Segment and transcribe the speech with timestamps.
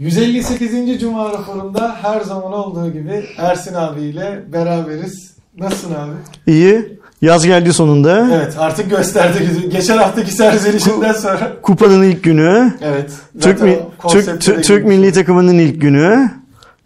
[0.00, 1.00] 158.
[1.00, 5.34] Cuma raporunda her zaman olduğu gibi Ersin abiyle beraberiz.
[5.58, 6.12] Nasılsın abi?
[6.46, 6.98] İyi.
[7.22, 8.28] Yaz geldi sonunda.
[8.34, 9.68] Evet artık gösterdi.
[9.72, 11.52] Geçen haftaki serzenişinden sonra.
[11.62, 12.72] Kupanın ilk günü.
[12.80, 13.12] Evet.
[13.40, 13.78] Türk, mi,
[14.08, 16.30] Türk, Türk, milli takımının ilk günü.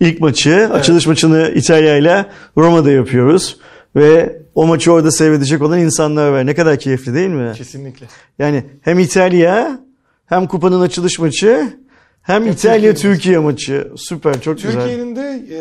[0.00, 0.70] ilk maçı.
[0.72, 2.26] Açılış maçını İtalya ile
[2.56, 3.56] Roma'da yapıyoruz.
[3.96, 6.46] Ve o maçı orada seyredecek olan insanlar var.
[6.46, 7.52] Ne kadar keyifli değil mi?
[7.56, 8.06] Kesinlikle.
[8.38, 9.78] Yani hem İtalya
[10.26, 11.76] hem kupanın açılış maçı
[12.24, 13.92] hem İtalya Türkiye maçı.
[13.96, 14.72] Süper çok güzel.
[14.72, 15.58] Türkiye'nin de e,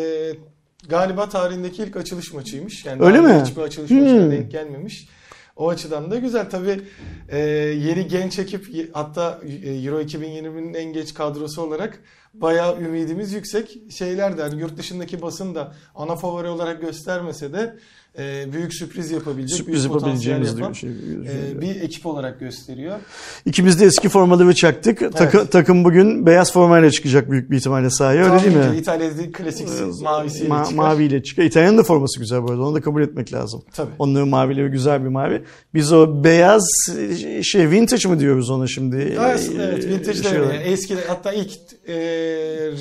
[0.88, 2.84] galiba tarihindeki ilk açılış maçıymış.
[2.84, 3.42] Yani Öyle mi?
[3.46, 4.00] Hiçbir açılış Hmm.
[4.02, 5.08] maçına denk gelmemiş.
[5.56, 6.50] O açıdan da güzel.
[6.50, 6.80] Tabii
[7.28, 11.98] e, yeni genç ekip hatta e, Euro 2020'nin en genç kadrosu olarak
[12.34, 13.78] bayağı ümidimiz yüksek.
[13.90, 17.76] Şeyler de hani yurt dışındaki basın da ana favori olarak göstermese de
[18.18, 20.90] e, büyük sürpriz yapabilecek, Sürpriz büyük yapabileceğimiz yapan şey.
[20.90, 22.96] e, bir ekip olarak gösteriyor.
[23.46, 25.12] İkimiz de eski formaları çaktık.
[25.12, 28.76] Takı- takım bugün beyaz formayla çıkacak büyük bir ihtimalle sahaya öyle değil mi?
[28.78, 29.68] İtalya'da klasik
[30.02, 30.76] mavisiyle Ma- çıkar.
[30.76, 31.48] maviyle çıkıyor.
[31.48, 32.62] İtalyan'ın da forması güzel bu arada.
[32.62, 33.62] Onu da kabul etmek lazım.
[33.72, 33.90] Tabii.
[33.98, 35.42] Onların mavileri güzel bir mavi.
[35.74, 36.66] Biz o beyaz
[37.42, 39.16] şey vintage mı diyoruz ona şimdi?
[39.20, 41.50] Aslında evet vintage Şey yani eski hatta ilk
[41.88, 41.94] e,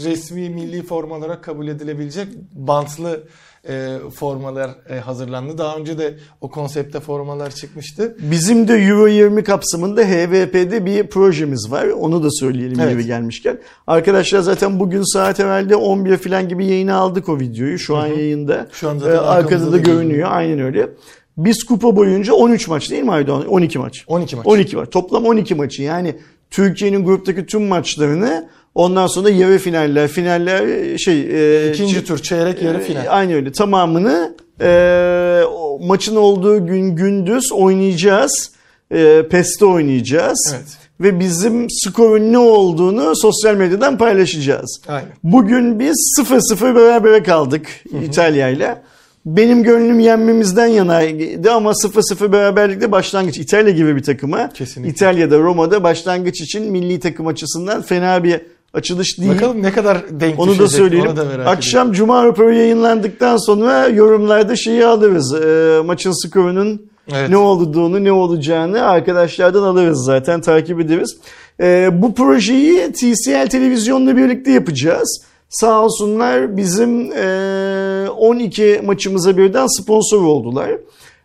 [0.05, 3.23] resmi milli forma olarak kabul edilebilecek bantlı
[3.69, 5.57] e, formalar e, hazırlandı.
[5.57, 8.17] Daha önce de o konsepte formalar çıkmıştı.
[8.31, 11.87] Bizim de Euro 20 kapsamında HVP'de bir projemiz var.
[11.87, 12.91] Onu da söyleyelim Evet.
[12.91, 13.59] yeri gelmişken.
[13.87, 17.79] Arkadaşlar zaten bugün saat evvelde 11 falan gibi yayına aldık o videoyu.
[17.79, 18.67] Şu an yayında.
[18.71, 20.01] Şu an zaten Ee, arkada da da görünüyor.
[20.01, 20.29] görünüyor.
[20.31, 20.89] Aynen öyle.
[21.37, 23.45] Biz kupa boyunca 13 maç değil mi Aydoğan?
[23.45, 24.03] 12 maç.
[24.07, 24.45] 12 maç.
[24.47, 24.89] 12 maç.
[24.91, 25.83] Toplam 12 maçı.
[25.83, 26.15] Yani
[26.51, 32.61] Türkiye'nin gruptaki tüm maçlarını ondan sonra yarı finaller, finaller şey e, İkinci çi- tur çeyrek
[32.61, 33.05] yarı e, final.
[33.09, 33.51] Aynı öyle.
[33.51, 35.41] Tamamını e,
[35.81, 38.51] maçın olduğu gün gündüz oynayacağız.
[38.91, 40.53] E, PES'te oynayacağız.
[40.57, 40.67] Evet.
[41.01, 44.81] Ve bizim skorun ne olduğunu sosyal medyadan paylaşacağız.
[44.87, 45.09] Aynen.
[45.23, 47.67] Bugün biz 0-0 berabere kaldık
[48.03, 48.81] İtalya ile.
[49.25, 54.49] Benim gönlüm yenmemizden yanaydı ama 0-0 beraberlikte başlangıç İtalya gibi bir takıma.
[54.53, 54.91] Kesinlikle.
[54.91, 58.41] İtalya'da Roma'da başlangıç için milli takım açısından fena bir
[58.73, 59.31] açılış değil.
[59.31, 61.09] Bakalım ne kadar denk Onu da söyleyelim.
[61.09, 65.33] onu da merak Akşam Cuma raporu yayınlandıktan sonra yorumlarda şeyi alırız.
[65.33, 66.81] Ee, maçın skorunun
[67.13, 67.29] Evet.
[67.29, 71.17] ne olduğunu, ne olacağını arkadaşlardan alırız zaten, takip ederiz.
[71.61, 75.21] Ee, bu projeyi TCL televizyonla birlikte yapacağız.
[75.49, 80.71] Sağ olsunlar bizim e, 12 maçımıza birden sponsor oldular.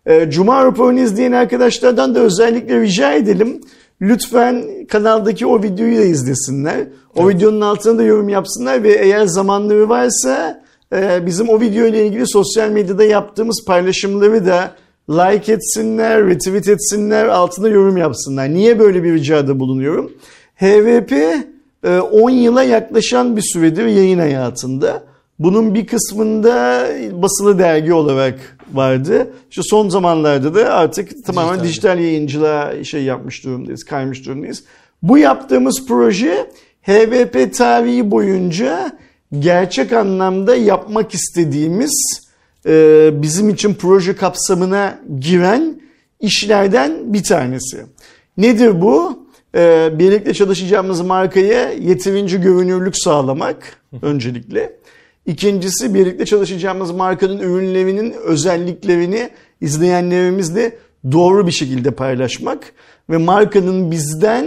[0.06, 3.60] E, Cuma raporunu izleyen arkadaşlardan da özellikle rica edelim.
[4.02, 6.86] Lütfen kanaldaki o videoyu da izlesinler.
[7.16, 12.06] O videonun altına da yorum yapsınlar ve eğer zamanları varsa e, bizim o video ile
[12.06, 14.70] ilgili sosyal medyada yaptığımız paylaşımları da
[15.10, 18.48] like etsinler, retweet etsinler, altına yorum yapsınlar.
[18.48, 20.12] Niye böyle bir ricada bulunuyorum?
[20.56, 21.12] HVP
[21.84, 25.02] e, 10 yıla yaklaşan bir süredir yayın hayatında.
[25.38, 29.30] Bunun bir kısmında basılı dergi olarak vardı.
[29.50, 31.68] İşte son zamanlarda da artık tamamen Dijital.
[31.68, 34.64] dijital yayıncılığa şey yapmış durumdayız, kaymış durumdayız.
[35.02, 36.50] Bu yaptığımız proje
[36.82, 38.98] HVP tarihi boyunca
[39.38, 42.20] gerçek anlamda yapmak istediğimiz
[42.66, 45.80] e, bizim için proje kapsamına giren
[46.20, 47.86] işlerden bir tanesi.
[48.36, 49.26] Nedir bu?
[49.54, 54.78] E, birlikte çalışacağımız markaya yeterince görünürlük sağlamak öncelikle.
[55.28, 59.30] İkincisi birlikte çalışacağımız markanın ürünlerinin özelliklerini
[59.60, 60.76] izleyenlerimizle
[61.12, 62.72] doğru bir şekilde paylaşmak
[63.10, 64.46] ve markanın bizden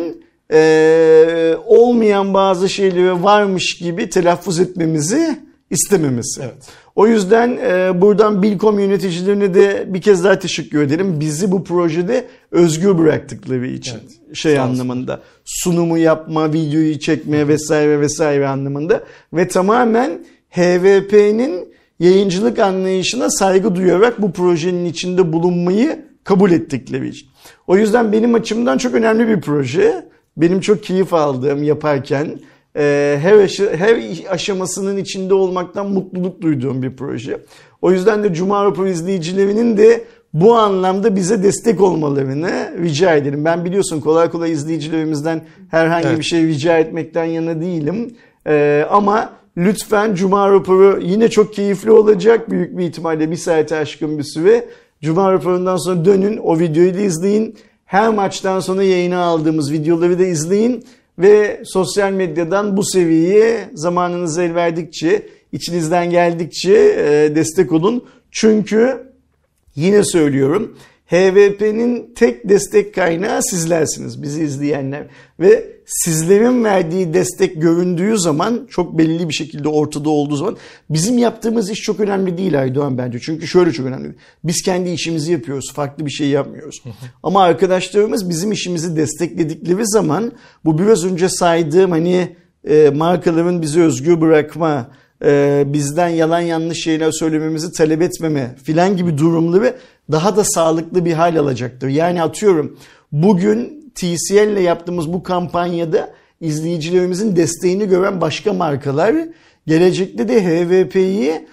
[0.54, 5.40] e, olmayan bazı şeyleri varmış gibi telaffuz etmemizi
[5.70, 6.42] istememesi.
[6.44, 6.68] Evet.
[6.96, 11.20] O yüzden e, buradan Bilkom yöneticilerine de bir kez daha teşekkür edelim.
[11.20, 14.36] Bizi bu projede özgür bıraktıkları için Evet.
[14.38, 19.04] şey Sağ anlamında sunumu yapma, videoyu çekme vesaire vesaire anlamında
[19.34, 20.12] ve tamamen
[20.52, 27.28] HVP'nin yayıncılık anlayışına saygı duyarak bu projenin içinde bulunmayı kabul ettikleri için.
[27.68, 30.06] O yüzden benim açımdan çok önemli bir proje.
[30.38, 32.40] Benim çok keyif aldığım yaparken
[32.78, 33.98] e, her, aşı- her
[34.30, 37.38] aşamasının içinde olmaktan mutluluk duyduğum bir proje.
[37.82, 40.04] O yüzden de Cuma Raporu izleyicilerinin de
[40.34, 43.46] bu anlamda bize destek olmalarını rica ederim.
[43.46, 45.42] Ben biliyorsun kolay kolay izleyicilerimizden
[45.72, 46.18] herhangi Evet.
[46.20, 48.14] bir şey rica etmekten yana değilim.
[48.48, 52.52] E, ama lütfen Cuma Raporu yine çok keyifli olacak.
[52.52, 54.66] Büyük bir ihtimalle bir saate aşkın bir süre.
[55.02, 57.56] Cuma raporundan sonra dönün o videoyu da izleyin.
[57.86, 60.86] Her maçtan sonra yayına aldığımız videoları da izleyin.
[61.20, 68.06] Ve sosyal medyadan bu seviyeye zamanınız el verdikçe, içinizden geldikçe e, destek olun.
[68.32, 69.08] Çünkü
[69.76, 70.76] yine söylüyorum
[71.12, 75.08] HVP'nin tek destek kaynağı sizlersiniz, bizi izleyenler.
[75.40, 80.58] Ve sizlerin verdiği destek göründüğü zaman çok belli bir şekilde ortada olduğu zaman
[80.90, 83.20] bizim yaptığımız iş çok önemli değil Aydoğan bence.
[83.20, 84.16] Çünkü şöyle çok önemli.
[84.44, 85.74] Biz kendi işimizi yapıyoruz.
[85.74, 86.84] Farklı bir şey yapmıyoruz.
[87.24, 90.32] Ama arkadaşlarımız bizim işimizi destekledikleri zaman
[90.66, 92.36] bu biraz önce saydığım hani
[92.70, 94.92] e, markaların bizi özgür bırakma,
[95.26, 99.76] e, bizden yalan yanlış şeyler söylememizi talep etmeme filan gibi durumları
[100.12, 101.88] daha da sağlıklı bir hal alacaktır.
[101.88, 102.78] Yani atıyorum
[103.12, 109.16] bugün TCL ile yaptığımız bu kampanyada izleyicilerimizin desteğini gören başka markalar
[109.68, 111.48] gelecekte de HVP'yi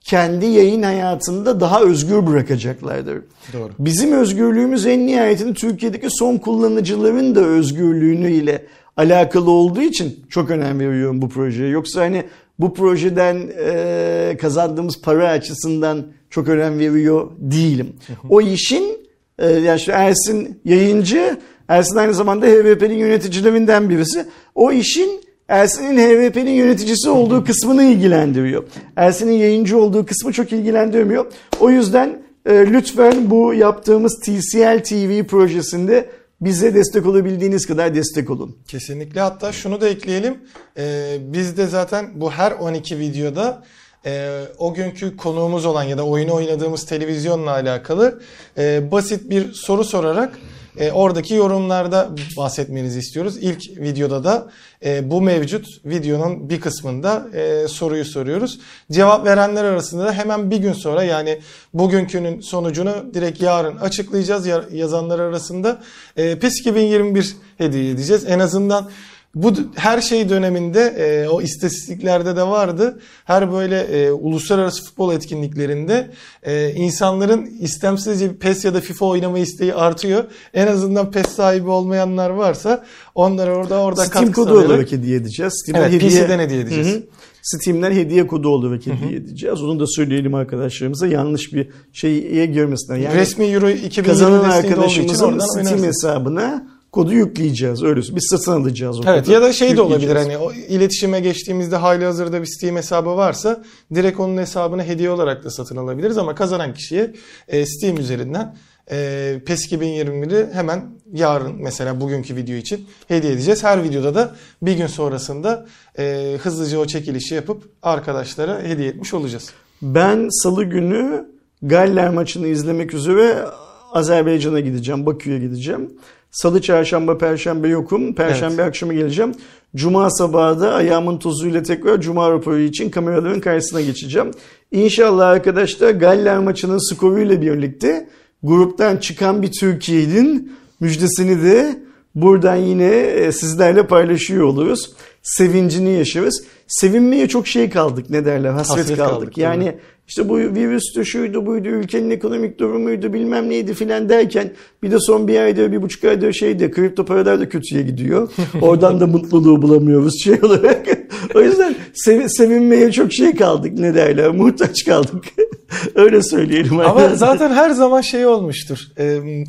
[0.00, 3.22] kendi yayın hayatında daha özgür bırakacaklardır.
[3.52, 3.70] Doğru.
[3.78, 10.80] Bizim özgürlüğümüz en nihayetinde Türkiye'deki son kullanıcıların da özgürlüğünü ile alakalı olduğu için çok önem
[10.80, 11.68] veriyorum bu projeye.
[11.68, 12.24] Yoksa hani
[12.58, 17.92] bu projeden e, kazandığımız para açısından çok önem veriyor değilim.
[18.30, 18.96] o işin
[19.38, 21.38] e, yani şu Ersin yayıncı,
[21.68, 24.26] Ersin aynı zamanda HVP'nin yöneticilerinden birisi.
[24.54, 28.64] O işin Ersin'in HVP'nin yöneticisi olduğu kısmını ilgilendiriyor.
[28.96, 31.26] Ersin'in yayıncı olduğu kısmı çok ilgilendirmiyor.
[31.60, 38.56] O yüzden e, lütfen bu yaptığımız TCL TV projesinde bize destek olabildiğiniz kadar destek olun.
[38.68, 40.38] Kesinlikle hatta şunu da ekleyelim.
[40.76, 43.62] Ee, biz de zaten bu her 12 videoda
[44.06, 48.20] e, o günkü konuğumuz olan ya da oyunu oynadığımız televizyonla alakalı
[48.58, 50.38] e, basit bir soru sorarak
[50.78, 53.36] e, oradaki yorumlarda bahsetmenizi istiyoruz.
[53.36, 54.46] İlk videoda da
[54.84, 58.58] e, bu mevcut videonun bir kısmında e, soruyu soruyoruz.
[58.92, 61.40] Cevap verenler arasında da hemen bir gün sonra yani
[61.74, 64.46] bugünkünün sonucunu direkt yarın açıklayacağız.
[64.46, 65.80] Ya- Yazanlar arasında
[66.16, 68.24] e, PES 2021 hediye edeceğiz.
[68.28, 68.90] En azından
[69.34, 72.98] bu her şey döneminde e, o istatistiklerde de vardı.
[73.24, 76.10] Her böyle e, uluslararası futbol etkinliklerinde
[76.42, 80.24] e, insanların istemsizce PES ya da FIFA oynama isteği artıyor.
[80.54, 82.84] En azından PES sahibi olmayanlar varsa
[83.14, 85.52] onlara orada orada Steam katkı kodu sağlayarak- olarak hediye edeceğiz.
[85.62, 86.88] Steam'den Evet, PC'den hediye edeceğiz.
[86.88, 87.02] Hı hı.
[87.42, 89.62] Steam'den hediye kodu olarak hediye edeceğiz.
[89.62, 92.98] Onu da söyleyelim arkadaşlarımıza yanlış bir şeye girmesinler.
[92.98, 95.86] Yani Resmi Euro 2020 kazanan arkadaşımızın Steam oynarsın.
[95.86, 97.82] hesabına kodu yükleyeceğiz.
[97.82, 99.32] Öyle biz satın alacağız o Evet kodu.
[99.32, 103.62] ya da şey de olabilir hani o iletişime geçtiğimizde hali hazırda bir Steam hesabı varsa
[103.94, 107.14] direkt onun hesabını hediye olarak da satın alabiliriz ama kazanan kişiye
[107.48, 108.56] e, Steam üzerinden
[108.90, 113.64] e, PES 2021'i hemen yarın mesela bugünkü video için hediye edeceğiz.
[113.64, 115.66] Her videoda da bir gün sonrasında
[115.98, 119.50] e, hızlıca o çekilişi yapıp arkadaşlara hediye etmiş olacağız.
[119.82, 123.44] Ben salı günü Galler maçını izlemek üzere
[123.92, 125.06] Azerbaycan'a gideceğim.
[125.06, 125.90] Bakü'ye gideceğim.
[126.34, 128.14] Salı, çarşamba, perşembe yokum.
[128.14, 129.32] Perşembe akşamı geleceğim.
[129.76, 134.30] Cuma sabahı da ayağımın tozuyla tekrar Cuma raporu için kameraların karşısına geçeceğim.
[134.72, 138.08] İnşallah arkadaşlar Galler maçının skoruyla birlikte
[138.42, 141.82] gruptan çıkan bir Türkiye'nin müjdesini de
[142.14, 144.92] buradan yine e, sizlerle paylaşıyor oluruz.
[145.22, 146.44] Sevincini yaşarız.
[146.68, 149.20] Sevinmeye çok şey kaldık ne derler hasret, Hasret kaldık.
[149.20, 149.78] kaldık, yani
[150.08, 154.50] işte bu virüstü şuydu buydu ülkenin ekonomik durumuydu bilmem neydi filan derken
[154.82, 158.30] bir de son bir aydır bir buçuk aydır şeydi kripto paralar da kötüye gidiyor.
[158.62, 160.86] Oradan da mutluluğu bulamıyoruz şey olarak.
[161.34, 165.24] o yüzden sev- sevinmeye çok şey kaldık ne derler muhtaç kaldık.
[165.94, 166.80] Öyle söyleyelim.
[166.80, 168.78] Ama zaten her zaman şey olmuştur.
[168.98, 169.44] Ee,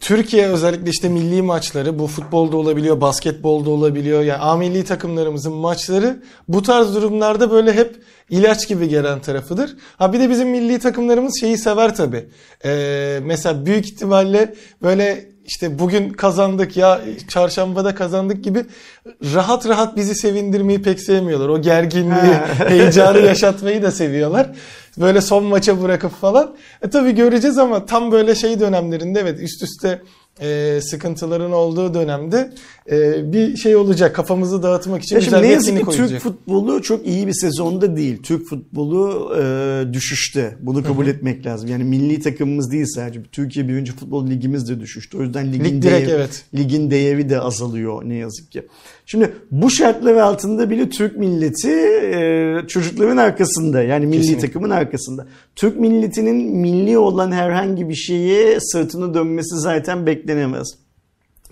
[0.00, 4.22] Türkiye özellikle işte milli maçları bu futbolda olabiliyor, basketbolda olabiliyor.
[4.22, 7.96] Yani A milli takımlarımızın maçları bu tarz durumlarda böyle hep
[8.30, 9.76] ilaç gibi gelen tarafıdır.
[9.96, 12.26] Ha bir de bizim milli takımlarımız şeyi sever tabii.
[12.64, 18.64] Ee, mesela büyük ihtimalle böyle işte bugün kazandık ya çarşambada kazandık gibi
[19.34, 21.48] rahat rahat bizi sevindirmeyi pek sevmiyorlar.
[21.48, 22.34] O gerginliği,
[22.68, 24.50] heyecanı yaşatmayı da seviyorlar.
[24.98, 26.56] Böyle son maça bırakıp falan.
[26.82, 30.02] E tabii göreceğiz ama tam böyle şey dönemlerinde evet üst üste
[30.40, 32.52] e, sıkıntıların olduğu dönemde
[32.90, 34.14] e, bir şey olacak.
[34.16, 36.22] Kafamızı dağıtmak için Ya güzel ne yazık ki Türk olacak.
[36.22, 38.22] futbolu çok iyi bir sezonda değil.
[38.22, 40.56] Türk futbolu e, düşüşte.
[40.60, 41.70] Bunu kabul etmek lazım.
[41.70, 43.22] Yani milli takımımız değil sadece.
[43.32, 45.18] Türkiye birinci futbol ligimiz de düşüştü.
[45.18, 46.44] O yüzden ligin, Lig direkt, değeri, evet.
[46.54, 48.66] ligin değeri de azalıyor ne yazık ki.
[49.10, 53.82] Şimdi bu şartlar altında bile Türk milleti e, çocukların arkasında.
[53.82, 54.46] Yani milli Kesinlikle.
[54.46, 55.26] takımın arkasında.
[55.56, 60.68] Türk milletinin milli olan herhangi bir şeye sırtını dönmesi zaten beklenemez.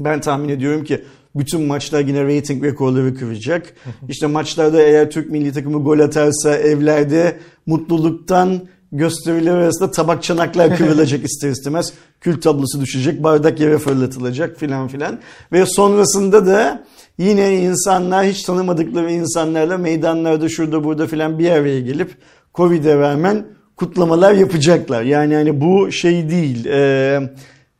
[0.01, 3.75] Ben tahmin ediyorum ki bütün maçlar yine rating rekorları kıracak.
[4.09, 7.37] İşte maçlarda eğer Türk milli takımı gol atarsa evlerde
[7.67, 8.61] mutluluktan
[8.93, 11.93] gösteriler arasında tabak çanaklar kırılacak ister istemez.
[12.21, 15.19] Kül tablosu düşecek, bardak yere fırlatılacak filan filan.
[15.53, 16.85] Ve sonrasında da
[17.19, 22.11] yine insanlar hiç tanımadıkları insanlarla meydanlarda şurada burada filan bir araya gelip
[22.55, 23.47] Covid'e rağmen
[23.77, 25.03] kutlamalar yapacaklar.
[25.03, 26.67] Yani hani bu şey değil.
[26.67, 27.21] E,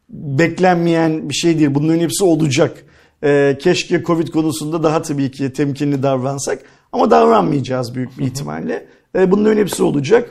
[0.09, 1.75] beklenmeyen bir şey değil.
[1.75, 2.85] Bunların hepsi olacak.
[3.25, 6.59] E, keşke Covid konusunda daha tabii ki temkinli davransak
[6.93, 8.87] ama davranmayacağız büyük bir ihtimalle.
[9.15, 10.31] E, bunların hepsi olacak.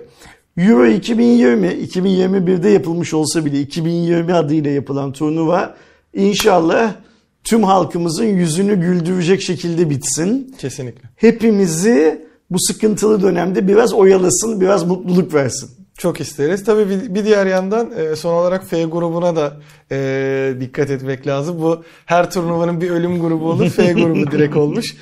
[0.58, 5.76] Euro 2020, 2021'de yapılmış olsa bile 2020 adıyla yapılan turnuva
[6.14, 6.94] inşallah
[7.50, 10.56] tüm halkımızın yüzünü güldürecek şekilde bitsin.
[10.58, 11.10] Kesinlikle.
[11.16, 15.70] Hepimizi bu sıkıntılı dönemde biraz oyalasın, biraz mutluluk versin.
[15.98, 16.64] Çok isteriz.
[16.64, 19.58] Tabii bir, diğer yandan e, son olarak F grubuna da
[19.92, 21.62] e, dikkat etmek lazım.
[21.62, 23.70] Bu her turnuvanın bir ölüm grubu olur.
[23.70, 24.96] F grubu direkt olmuş.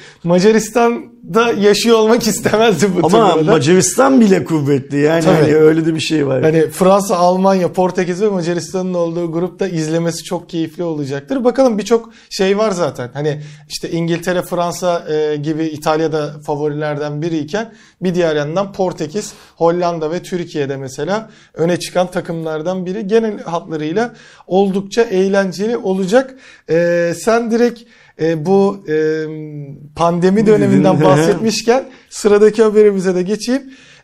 [1.26, 3.52] Macaristan'da yaşıyor olmak istemezdi bu Ama turnuvada.
[3.52, 5.36] Macaristan bile kuvvetli yani Tabii.
[5.36, 6.44] hani öyle de bir şey var.
[6.44, 11.44] Hani Fransa, Almanya, Portekiz ve Macaristan'ın olduğu grupta izlemesi çok keyifli olacaktır.
[11.44, 13.10] Bakalım birçok şey var zaten.
[13.14, 20.24] Hani işte İngiltere, Fransa e, gibi İtalya'da favorilerden biriyken bir diğer yandan Portekiz, Hollanda ve
[20.24, 23.08] Türkiye'de mesela öne çıkan takımlardan biri.
[23.08, 24.14] Genel hatlarıyla
[24.48, 26.36] oldukça eğlenceli olacak.
[26.70, 27.82] E, sen direkt
[28.22, 29.26] e, bu e,
[29.96, 33.64] pandemi döneminden bahsetmişken sıradaki haberimize de geçeyim.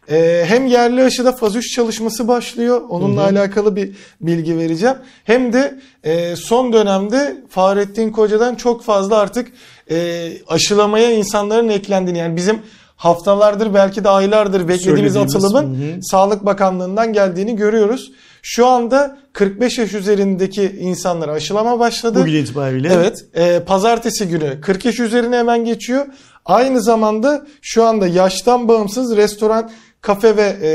[0.10, 2.82] Ee, hem yerli aşıda faz 3 çalışması başlıyor.
[2.90, 3.92] Onunla alakalı bir
[4.22, 4.96] bilgi vereceğim.
[5.24, 9.52] Hem de e, son dönemde Fahrettin Koca'dan çok fazla artık
[9.92, 12.60] e, aşılamaya insanların eklendiğini yani bizim
[12.96, 16.00] haftalardır belki de aylardır beklediğimiz Söylediğimiz, atılımın hı hı.
[16.02, 18.12] Sağlık Bakanlığı'ndan geldiğini görüyoruz.
[18.42, 22.20] Şu anda 45 yaş üzerindeki insanlara aşılama başladı.
[22.20, 22.90] Bugün itibariyle.
[22.94, 23.26] Evet.
[23.34, 26.06] E, pazartesi günü 40 yaş üzerine hemen geçiyor.
[26.46, 29.72] Aynı zamanda şu anda yaştan bağımsız restoran,
[30.02, 30.72] kafe ve e,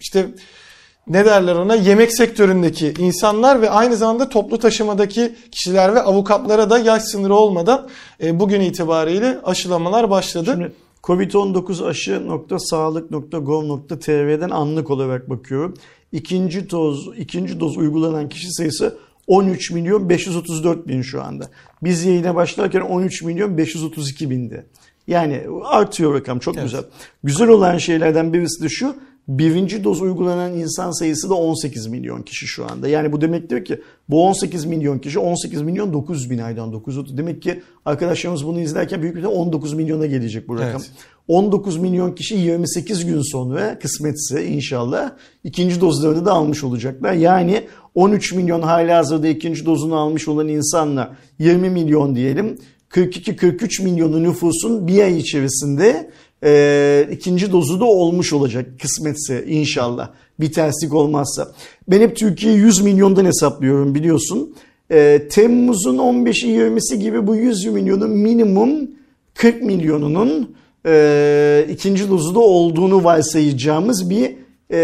[0.00, 0.26] işte
[1.06, 6.78] ne derler ona yemek sektöründeki insanlar ve aynı zamanda toplu taşımadaki kişiler ve avukatlara da
[6.78, 7.88] yaş sınırı olmadan
[8.22, 10.50] e, bugün itibariyle aşılamalar başladı.
[10.52, 10.72] Şimdi
[11.02, 15.74] Covid-19 aşı.sağlık.gov.tr'den anlık olarak bakıyorum.
[16.12, 21.48] İkinci doz, ikinci doz uygulanan kişi sayısı 13 milyon 534 bin şu anda.
[21.82, 24.66] Biz yayına başlarken 13 milyon 532 bindi.
[25.06, 26.64] Yani artıyor rakam çok Evet.
[26.64, 26.84] güzel.
[27.24, 28.96] Güzel olan şeylerden birisi de şu.
[29.28, 32.88] Birinci doz uygulanan insan sayısı da 18 milyon kişi şu anda.
[32.88, 37.18] Yani bu demektir ki bu 18 milyon kişi 18 milyon 900 bin aydan 930.
[37.18, 40.80] Demek ki arkadaşlarımız bunu izlerken büyük bir ihtimalle 19 milyona gelecek bu rakam.
[40.80, 40.90] Evet.
[41.28, 45.12] 19 milyon kişi 28 gün sonra kısmetse inşallah
[45.44, 47.12] ikinci dozlarını da almış olacaklar.
[47.12, 52.58] Yani 13 milyon hala hazırda ikinci dozunu almış olan insanla 20 milyon diyelim.
[52.90, 56.10] 42-43 milyonu nüfusun bir ay içerisinde
[56.44, 60.10] e, ikinci dozu da olmuş olacak kısmetse inşallah.
[60.40, 61.52] Bir terslik olmazsa.
[61.88, 64.54] Ben hep Türkiye 100 milyondan hesaplıyorum biliyorsun.
[64.90, 68.90] E, Temmuz'un 15'i 20'si gibi bu 100 milyonun minimum
[69.34, 74.34] 40 milyonunun e, ikinci dozu da olduğunu varsayacağımız bir
[74.70, 74.78] e,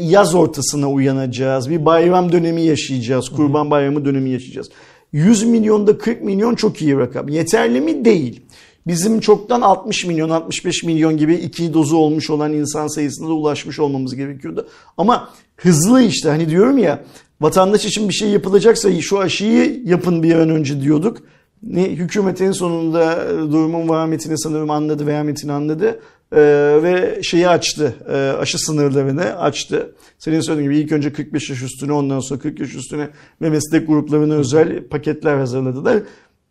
[0.00, 1.70] yaz ortasına uyanacağız.
[1.70, 3.28] Bir bayram dönemi yaşayacağız.
[3.28, 4.70] Kurban bayramı dönemi yaşayacağız.
[5.12, 7.28] 100 milyonda 40 milyon çok iyi rakam.
[7.28, 8.04] Yeterli mi?
[8.04, 8.40] Değil.
[8.86, 13.78] Bizim çoktan 60 milyon, 65 milyon gibi iki dozu olmuş olan insan sayısına da ulaşmış
[13.78, 14.68] olmamız gerekiyordu.
[14.96, 17.04] Ama hızlı işte hani diyorum ya
[17.40, 21.18] vatandaş için bir şey yapılacaksa şu aşıyı yapın bir an önce diyorduk.
[21.62, 26.00] Ne hükümet en sonunda durumun vahametini sanırım anladı, vehametini anladı
[26.32, 29.94] Ee, ve şeyi açtı, e, aşı sınırlarını açtı.
[30.18, 33.08] Senin söylediğin gibi ilk önce 45 yaş üstüne ondan sonra 40 yaş üstüne
[33.42, 36.02] ve meslek gruplarına özel paketler hazırladılar.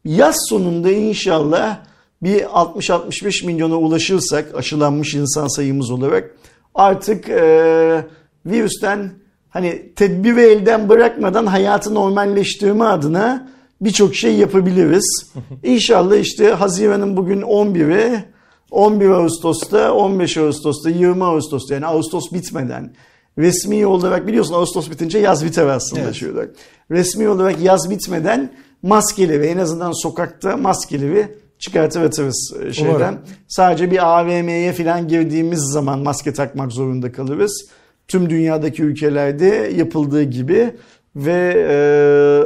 [0.06, 1.80] Yaz sonunda inşallah
[2.24, 6.36] bir 60-65 milyona ulaşırsak aşılanmış insan sayımız olarak
[6.76, 8.06] artık e,
[8.46, 9.12] virüsten
[9.50, 13.50] hani tedbiri elden bırakmadan hayatı normalleştirme adına
[13.82, 15.34] birçok şey yapabiliriz.
[15.64, 18.24] İnşallah işte Haziran'ın bugün 11'i
[18.72, 22.94] 11 Ağustos'ta, 15 Ağustos'ta, 20 Ağustos'ta yani Ağustos bitmeden
[23.38, 26.16] resmi olarak biliyorsun Ağustos bitince yaz biter aslında Evet.
[26.16, 26.48] şöyle.
[26.92, 28.52] Resmi olarak yaz bitmeden
[28.84, 32.92] maskeleri en azından sokakta maskeleri çıkartır atarız e, şeyden.
[32.92, 33.20] Umarım.
[33.48, 37.66] Sadece bir AVM'ye falan girdiğimiz zaman maske takmak zorunda kalırız.
[38.08, 40.76] Tüm dünyadaki ülkelerde yapıldığı gibi
[41.16, 41.76] ve e,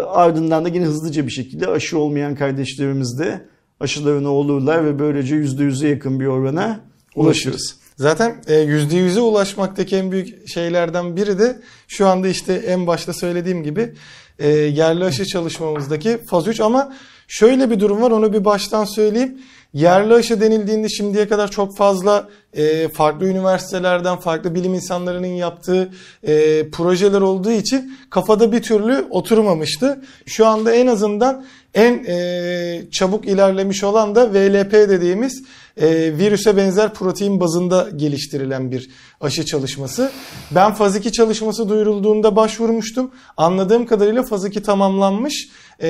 [0.06, 3.42] ardından da yine hızlıca bir şekilde aşı olmayan kardeşlerimiz de
[3.80, 6.80] aşılarına olurlar ve böylece %100'e yakın bir orana
[7.16, 7.76] ulaşırız.
[7.96, 13.64] Zaten e, %100'e ulaşmaktaki en büyük şeylerden biri de şu anda işte en başta söylediğim
[13.64, 13.94] gibi
[14.40, 16.94] e, yerli aşı çalışmamızdaki faz 3 ama
[17.28, 19.42] şöyle bir durum var onu bir baştan söyleyeyim.
[19.74, 25.90] Yerli aşı denildiğinde şimdiye kadar çok fazla e, farklı üniversitelerden, farklı bilim insanlarının yaptığı
[26.24, 30.02] e, projeler olduğu için kafada bir türlü oturmamıştı.
[30.26, 31.46] Şu anda en azından
[31.78, 35.44] En e, çabuk ilerlemiş olan da VLP dediğimiz
[35.78, 38.90] e, virüse benzer protein bazında geliştirilen bir
[39.22, 40.12] aşı çalışması.
[40.52, 43.12] Ben faz 2 çalışması duyurulduğunda başvurmuştum.
[43.38, 45.50] Anladığım kadarıyla faz 2 tamamlanmış.
[45.82, 45.90] E,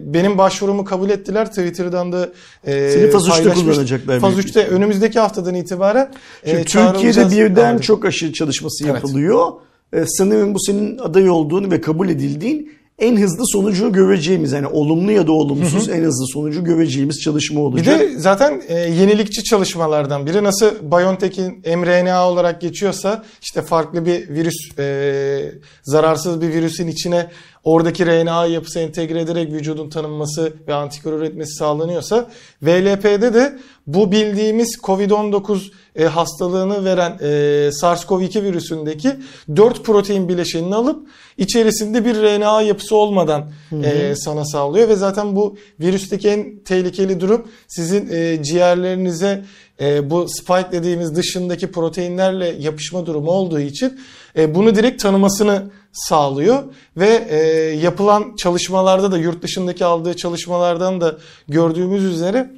[0.00, 1.48] benim başvurumu kabul ettiler.
[1.48, 2.28] Twitter'dan da
[2.64, 3.64] e, Seni faz 3'te paylaşmış.
[3.64, 4.20] kullanacaklar.
[4.20, 7.82] Faz büyük 3'te önümüzdeki haftadan itibaren e, Türkiye'de birden Evet.
[7.82, 8.94] çok aşı çalışması Evet.
[8.94, 9.52] yapılıyor.
[9.92, 15.12] Ee, sanırım bu senin aday olduğunu ve kabul edildiğin en hızlı sonucu göreceğimiz yani olumlu
[15.12, 18.00] ya da olumsuz en hızlı sonucu göreceğimiz çalışma Bir olacak.
[18.00, 24.78] de zaten e, yenilikçi çalışmalardan biri nasıl BioNTech'in mRNA olarak geçiyorsa işte farklı bir virüs
[24.78, 25.52] e,
[25.82, 27.30] zararsız bir virüsün içine
[27.68, 32.30] oradaki RNA yapısı entegre ederek vücudun tanınması ve antikor üretmesi sağlanıyorsa
[32.62, 35.60] VLP'de de bu bildiğimiz COVID-19
[35.96, 37.26] e, hastalığını veren e,
[37.72, 39.10] SARS-CoV-2 virüsündeki
[39.56, 41.08] 4 protein bileşenini alıp
[41.38, 43.50] içerisinde bir RNA yapısı olmadan
[43.84, 49.44] e, sana sağlıyor ve zaten bu virüsteki en tehlikeli durum sizin e, ciğerlerinize
[49.80, 54.00] e, bu spike dediğimiz dışındaki proteinlerle yapışma durumu olduğu için
[54.36, 56.64] e, bunu direkt tanımasını sağlıyor
[56.96, 57.36] ve e,
[57.76, 61.18] yapılan çalışmalarda da yurt dışındaki aldığı çalışmalardan da
[61.48, 62.50] gördüğümüz üzere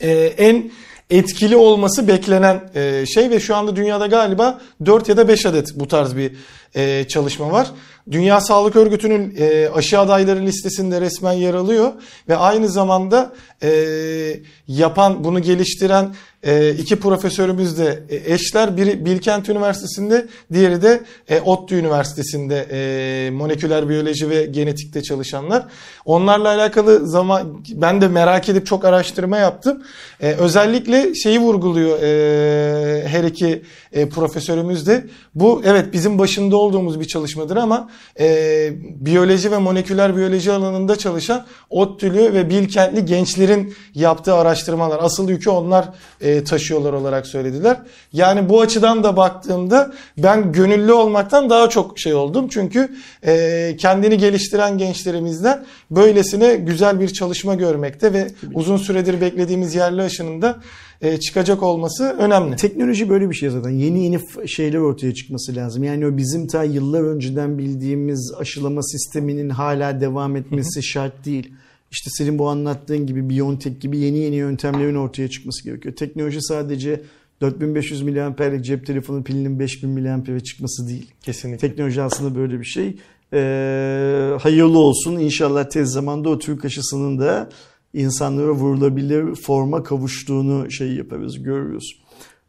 [0.00, 0.70] e, en
[1.10, 5.68] etkili olması beklenen e, şey ve şu anda dünyada galiba 4 ya da 5 adet
[5.74, 6.32] bu tarz bir
[6.74, 7.70] e, çalışma var.
[8.10, 11.92] Dünya Sağlık Örgütü'nün e, aşı adayları listesinde resmen yer alıyor
[12.28, 13.32] ve aynı zamanda
[13.62, 18.76] e, yapan bunu geliştiren e, iki profesörümüz de e, eşler.
[18.76, 25.66] Biri Bilkent Üniversitesi'nde, diğeri de e, ODTÜ Üniversitesi'nde e, moleküler biyoloji ve genetikte çalışanlar.
[26.04, 29.82] Onlarla alakalı zaman ben de merak edip çok araştırma yaptım.
[30.20, 35.04] E, özellikle şeyi vurguluyor e, her iki e, profesörümüz de.
[35.34, 37.90] Bu evet bizim başında olduğumuz bir çalışmadır ama
[38.20, 43.04] e, biyoloji ve moleküler biyoloji alanında çalışan ODTÜ'lü ve Bilkentli
[43.52, 44.98] gençlerin yaptığı araştırmalar.
[45.02, 45.88] Asıl yükü onlar
[46.20, 47.76] e, taşıyorlar olarak söylediler.
[48.12, 52.48] Yani bu açıdan da baktığımda ben gönüllü olmaktan daha çok şey oldum.
[52.48, 52.88] Çünkü
[53.26, 60.42] e, kendini geliştiren gençlerimizden böylesine güzel bir çalışma görmekte ve uzun süredir beklediğimiz yerli aşının
[60.42, 60.56] da
[61.00, 62.56] e, çıkacak olması önemli.
[62.56, 63.70] Teknoloji böyle bir şey zaten.
[63.70, 65.84] Yeni yeni şeyler ortaya çıkması lazım.
[65.84, 71.52] Yani o bizim ta yıllar önceden bildiğimiz aşılama sisteminin hala devam etmesi şart değil.
[71.92, 75.96] İşte senin bu anlattığın gibi Biontech gibi yeni yeni yöntemlerin ortaya çıkması gerekiyor.
[75.96, 77.02] Teknoloji sadece
[77.40, 81.10] 4500 miliamperlik cep telefonu pilinin 5000 miliampere çıkması değil.
[81.22, 81.68] Kesinlikle.
[81.68, 82.96] Teknoloji aslında böyle bir şey.
[83.32, 85.16] Ee, hayırlı olsun.
[85.18, 87.50] İnşallah tez zamanda o Türk aşısının da
[87.94, 92.02] insanlara vurulabilir forma kavuştuğunu şey yaparız, görürüz.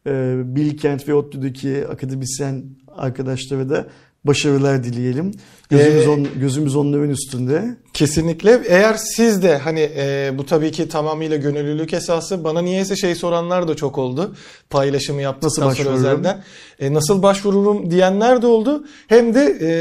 [0.08, 3.88] Ee, Bilkent ve ODTÜ'deki akademisyen arkadaşlara da
[4.26, 5.32] başarılar dileyelim.
[5.70, 7.78] Gözümüz, Ee, on, gözümüz onların üstünde.
[7.94, 8.62] Kesinlikle.
[8.68, 12.44] Eğer siz de hani e, bu tabii ki tamamıyla gönüllülük esası.
[12.44, 14.36] Bana niyeyse şey soranlar da çok oldu.
[14.70, 16.44] Paylaşımı yaptıktan Nasıl sonra özelden.
[16.80, 18.86] E, nasıl başvururum diyenler de oldu.
[19.08, 19.72] Hem de e,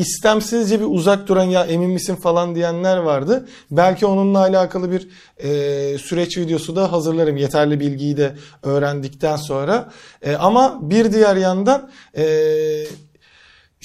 [0.00, 3.48] istemsizce bir uzak duran ya emin misin falan diyenler vardı.
[3.70, 5.08] Belki onunla alakalı bir
[5.38, 7.36] e, süreç videosu da hazırlarım.
[7.36, 9.90] Yeterli bilgiyi de öğrendikten sonra.
[10.22, 12.24] E, ama bir diğer yandan e,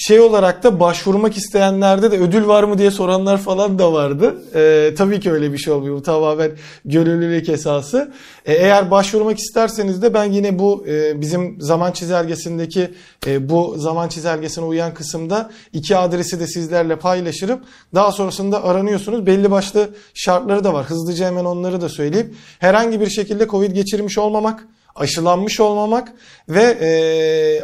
[0.01, 4.43] şey olarak da başvurmak isteyenlerde de ödül var mı diye soranlar falan da vardı.
[4.55, 5.95] Ee, tabii ki öyle bir şey olmuyor.
[5.95, 6.51] Bu tamamen
[6.85, 8.11] gönüllülük esası.
[8.45, 12.91] Ee, eğer başvurmak isterseniz de ben yine bu e, bizim zaman çizelgesindeki
[13.27, 17.59] e, bu zaman çizelgesine uyan kısımda iki adresi de sizlerle paylaşırım.
[17.95, 19.25] Daha sonrasında aranıyorsunuz.
[19.25, 20.85] Belli başlı şartları da var.
[20.85, 22.35] Hızlıca hemen onları da söyleyeyim.
[22.59, 26.13] Herhangi bir şekilde Covid geçirmiş olmamak, aşılanmış olmamak
[26.49, 26.91] ve e,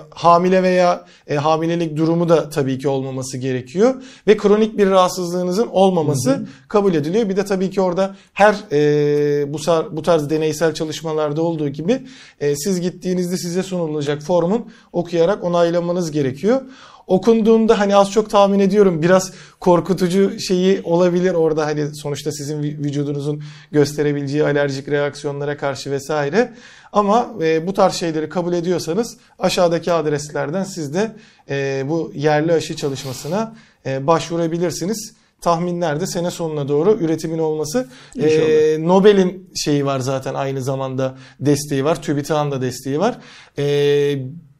[0.09, 6.47] hamile veya e, hamilelik durumu da tabii ki olmaması gerekiyor ve kronik bir rahatsızlığınızın olmaması
[6.67, 7.29] kabul ediliyor.
[7.29, 9.57] Bir de tabii ki orada her e, bu
[9.91, 12.01] bu tarz deneysel çalışmalarda olduğu gibi
[12.39, 16.61] e, siz gittiğinizde size sunulacak formun okuyarak onaylamanız gerekiyor.
[17.07, 22.83] Okunduğunda hani az çok tahmin ediyorum biraz korkutucu şeyi olabilir orada hani sonuçta sizin vü-
[22.83, 26.53] vücudunuzun gösterebileceği alerjik reaksiyonlara karşı vesaire.
[26.93, 31.11] Ama e, bu tarz şeyleri kabul ediyorsanız aşağıdaki adreslerden siz de
[31.49, 35.13] e, bu yerli aşı çalışmasına e, başvurabilirsiniz.
[35.41, 37.87] Tahminler de sene sonuna doğru üretimin olması.
[38.19, 38.77] E.
[38.79, 42.01] Nobel'in şeyi var zaten aynı zamanda desteği var.
[42.01, 43.17] TÜBİTAK'ın da desteği var.
[43.57, 44.17] E,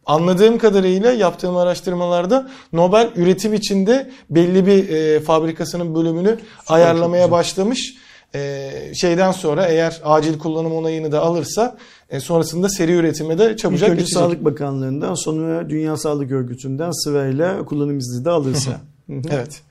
[0.07, 6.37] Anladığım kadarıyla yaptığım araştırmalarda Nobel üretim içinde belli bir e, fabrikasının bölümünü
[6.67, 7.31] ayarlamaya güzel.
[7.31, 7.95] başlamış.
[8.35, 11.77] E, şeyden sonra eğer acil kullanım onayını da alırsa
[12.09, 14.19] e, sonrasında seri üretime de İlk çabucak önce geçecek.
[14.19, 18.71] Sağlık Bakanlığı'ndan sonra Dünya Sağlık Örgütü'nden sırayla kullanım izni de alırsa.
[19.31, 19.61] Evet.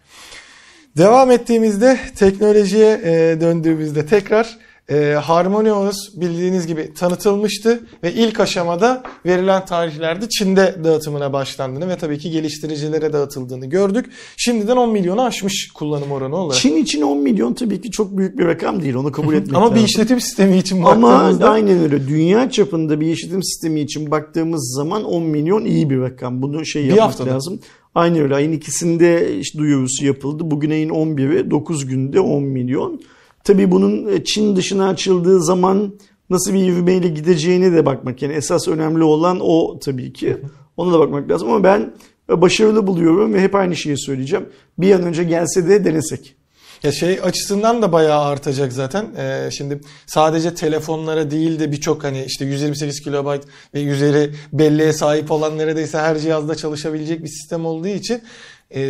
[0.96, 4.58] Devam ettiğimizde teknolojiye e, döndüğümüzde tekrar
[4.90, 12.18] e, HarmonyOS bildiğiniz gibi tanıtılmıştı ve ilk aşamada verilen tarihlerde Çin'de dağıtımına başlandığını ve tabii
[12.18, 14.06] ki geliştiricilere dağıtıldığını gördük.
[14.36, 16.60] Şimdiden 10 milyonu aşmış kullanım oranı olarak.
[16.60, 18.94] Çin için 10 milyon tabii ki çok büyük bir rakam değil.
[18.94, 19.76] Onu kabul etmek Ama lazım.
[19.76, 22.08] bir işletim sistemi için Ama baktığımızda aynen öyle.
[22.08, 26.42] Dünya çapında bir işletim sistemi için baktığımız zaman 10 milyon iyi bir rakam.
[26.42, 27.30] Bunu şey yapmak haftada.
[27.34, 27.60] lazım.
[27.94, 28.34] Aynen öyle.
[28.34, 30.50] Ayın ikisinde işte duyurusu yapıldı.
[30.50, 33.00] Bugün ayın 11'i 9 günde 10 milyon.
[33.46, 35.94] Tabii bunun e, Çin dışına açıldığı zaman
[36.30, 38.22] nasıl bir ivmeyle gideceğine de bakmak.
[38.22, 40.36] Yani esas önemli olan o tabii ki.
[40.76, 41.94] Ona da bakmak lazım ama ben
[42.30, 44.48] e, başarılı buluyorum ve hep aynı şeyi söyleyeceğim.
[44.78, 46.36] Bir an önce gelse de denesek.
[46.82, 49.06] Ya şey açısından da bayağı artacak zaten.
[49.16, 53.42] Ee, şimdi sadece telefonlara değil de birçok hani işte 128 kilobayt
[53.74, 58.22] ve üzeri belleğe sahip olan neredeyse her cihazda çalışabilecek bir sistem olduğu için
[58.70, 58.80] e,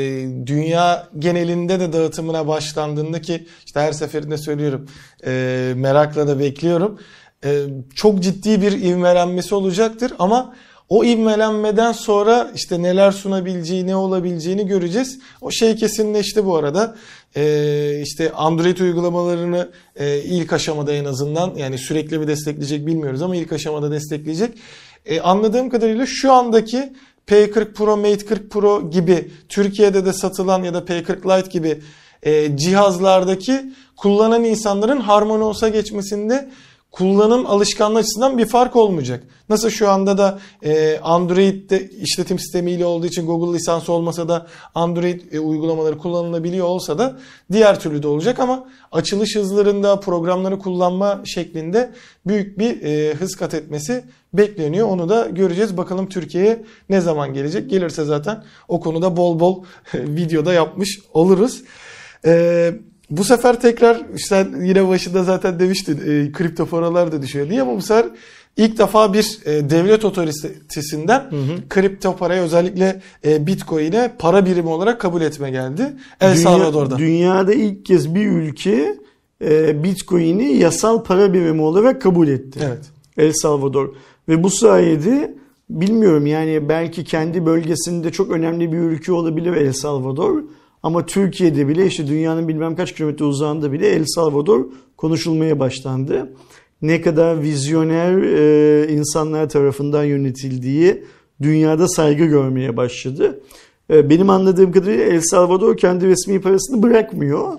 [0.46, 4.88] dünya genelinde de dağıtımına başlandığında ki işte her seferinde söylüyorum
[5.26, 6.98] e, merakla da bekliyorum.
[7.44, 7.62] E,
[7.94, 10.54] çok ciddi bir ivmelenmesi olacaktır ama
[10.88, 15.18] o ivmelenmeden sonra işte neler sunabileceği, ne olabileceğini göreceğiz.
[15.40, 16.96] O şey kesinleşti bu arada.
[17.36, 23.36] Ee, işte Android uygulamalarını e, ilk aşamada en azından yani sürekli mi destekleyecek bilmiyoruz ama
[23.36, 24.58] ilk aşamada destekleyecek.
[25.06, 26.92] Ee, anladığım kadarıyla şu andaki
[27.26, 31.80] P40 Pro, Mate 40 Pro gibi Türkiye'de de satılan ya da P40 Lite gibi
[32.22, 36.50] e, cihazlardaki kullanan insanların HarmonyOS'a geçmesinde
[36.96, 39.24] kullanım alışkanlığı açısından bir fark olmayacak.
[39.48, 45.32] Nasıl şu anda da e, Android'de işletim sistemiyle olduğu için Google lisansı olmasa da Android
[45.32, 47.18] e, uygulamaları kullanılabiliyor olsa da
[47.52, 51.92] diğer türlü de olacak ama açılış hızlarında programları kullanma şeklinde
[52.26, 54.88] büyük bir e, hız kat etmesi bekleniyor.
[54.88, 55.76] Onu da göreceğiz.
[55.76, 57.70] Bakalım Türkiye'ye ne zaman gelecek?
[57.70, 61.62] Gelirse zaten o konuda bol bol videoda yapmış oluruz.
[62.24, 62.74] Eee
[63.10, 67.76] bu sefer tekrar işte yine başında zaten demiştin e, kripto paralar da düşüyor diye ama
[67.76, 68.06] bu sefer
[68.56, 71.22] ilk defa bir e, devlet otoritesinden
[71.68, 75.92] kripto parayı özellikle e, bitcoin'e para birimi olarak kabul etme geldi.
[76.20, 76.98] El Dünya- Salvador'da.
[76.98, 78.96] Dünyada ilk kez bir ülke
[79.44, 82.60] e, Bitcoin'i yasal para birimi olarak kabul etti.
[82.62, 82.84] Evet.
[83.18, 83.94] El Salvador.
[84.28, 85.34] Ve bu sayede
[85.70, 90.42] bilmiyorum yani belki kendi bölgesinde çok önemli bir ülke olabilir El Salvador.
[90.82, 94.64] Ama Türkiye'de bile işte dünyanın bilmem kaç kilometre uzağında bile El Salvador
[94.96, 96.32] konuşulmaya başlandı.
[96.82, 101.04] Ne kadar vizyoner e, insanlar tarafından yönetildiği
[101.42, 103.40] dünyada saygı görmeye başladı.
[103.92, 107.52] E, benim anladığım kadarıyla El Salvador kendi resmi parasını bırakmıyor.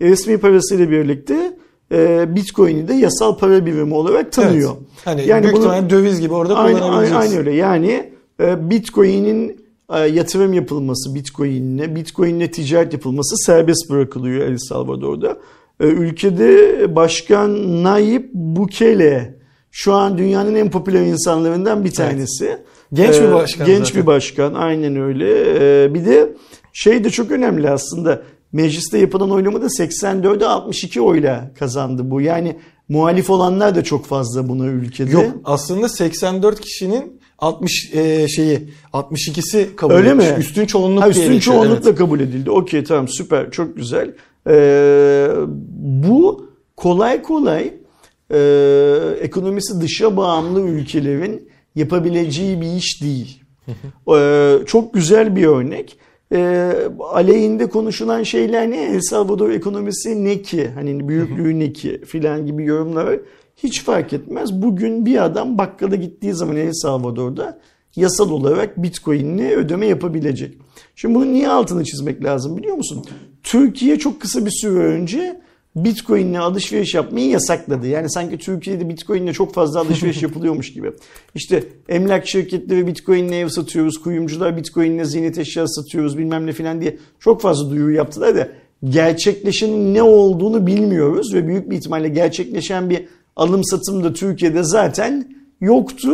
[0.00, 1.56] Resmi parasıyla birlikte
[1.92, 4.70] e, Bitcoin'i de yasal para birimi olarak tanıyor.
[4.70, 4.88] Evet.
[5.04, 7.22] Hani Yani büyük bunu- döviz gibi orada Aynı, aynı, kullanabileceğiz.
[7.24, 7.52] aynı öyle.
[7.54, 9.56] Yani e, Bitcoin'in e,
[9.96, 15.38] yatırım yapılması Bitcoin'le, Bitcoin'le ticaret yapılması serbest bırakılıyor El Salvador'da.
[15.80, 19.38] E, Ülkede başkan Nayib Bukele
[19.70, 22.58] şu an dünyanın en popüler insanlarından bir tanesi.
[22.92, 24.02] Genç bir E, başkan Genç zaten.
[24.02, 25.26] bir başkan aynen öyle.
[25.84, 26.34] E, Bir de
[26.72, 28.22] şey de çok önemli aslında.
[28.52, 32.20] Mecliste yapılan oylamada 84'e 62 oyla kazandı bu.
[32.20, 32.56] Yani
[32.88, 35.10] muhalif olanlar da çok fazla buna ülkede.
[35.10, 40.26] Yok aslında 84 kişinin 60 e, şeyi 62'si kabul Öyle etmiş.
[40.26, 40.34] mi?
[40.38, 41.98] Üstün çoğunluk Ha, üstün çoğunlukla evet.
[41.98, 42.50] kabul edildi.
[42.50, 44.14] Okey tamam süper çok güzel.
[44.48, 45.28] Ee,
[45.80, 47.74] bu kolay kolay
[48.30, 48.38] e,
[49.20, 53.42] ekonomisi dışa bağımlı ülkelerin yapabileceği bir iş değil.
[54.14, 55.98] Ee, çok güzel bir örnek.
[56.34, 56.72] Ee,
[57.12, 58.82] aleyhinde konuşulan şeyler ne?
[58.82, 60.68] El Salvador ekonomisi ne ki?
[60.74, 62.00] Hani büyüklüğü ne ki?
[62.06, 63.18] Filan gibi yorumlar.
[63.62, 64.62] Hiç fark etmez.
[64.62, 67.58] Bugün bir adam bakkala gittiği zaman El Salvador'da
[67.96, 70.58] yasal olarak Bitcoin'le ödeme yapabilecek.
[70.96, 73.04] Şimdi bunun niye altını çizmek lazım biliyor musun?
[73.42, 75.40] Türkiye çok kısa bir süre önce
[75.76, 77.86] Bitcoin'le alışveriş yapmayı yasakladı.
[77.86, 80.92] Yani sanki Türkiye'de Bitcoin'le çok fazla alışveriş yapılıyormuş gibi.
[81.34, 86.98] İşte emlak şirketleri Bitcoin'le ev satıyoruz, kuyumcular Bitcoin'le ziynet eşyası satıyoruz bilmem ne filan diye
[87.20, 88.48] çok fazla duyuru yaptılar da
[88.84, 95.34] gerçekleşenin ne olduğunu bilmiyoruz ve büyük bir ihtimalle gerçekleşen bir alım satım da Türkiye'de zaten
[95.60, 96.10] yoktu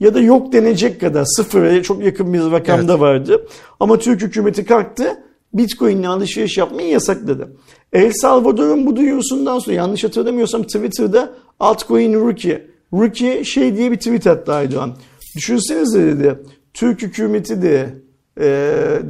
[0.00, 3.00] ya da yok denecek kadar sıfıra çok yakın bir rakamda Evet.
[3.00, 3.46] vardı.
[3.80, 5.22] Ama Türk hükümeti kalktı
[5.54, 7.56] Bitcoin'le alışveriş yapmayı yasakladı.
[7.92, 12.66] El Salvador'un bu duyurusundan sonra yanlış hatırlamıyorsam Twitter'da altcoin Rookie.
[12.92, 14.96] Rookie şey diye bir tweet attı Aydoğan.
[15.36, 16.38] Düşünsenize dedi
[16.74, 17.94] Türk hükümeti de
[18.40, 18.48] e,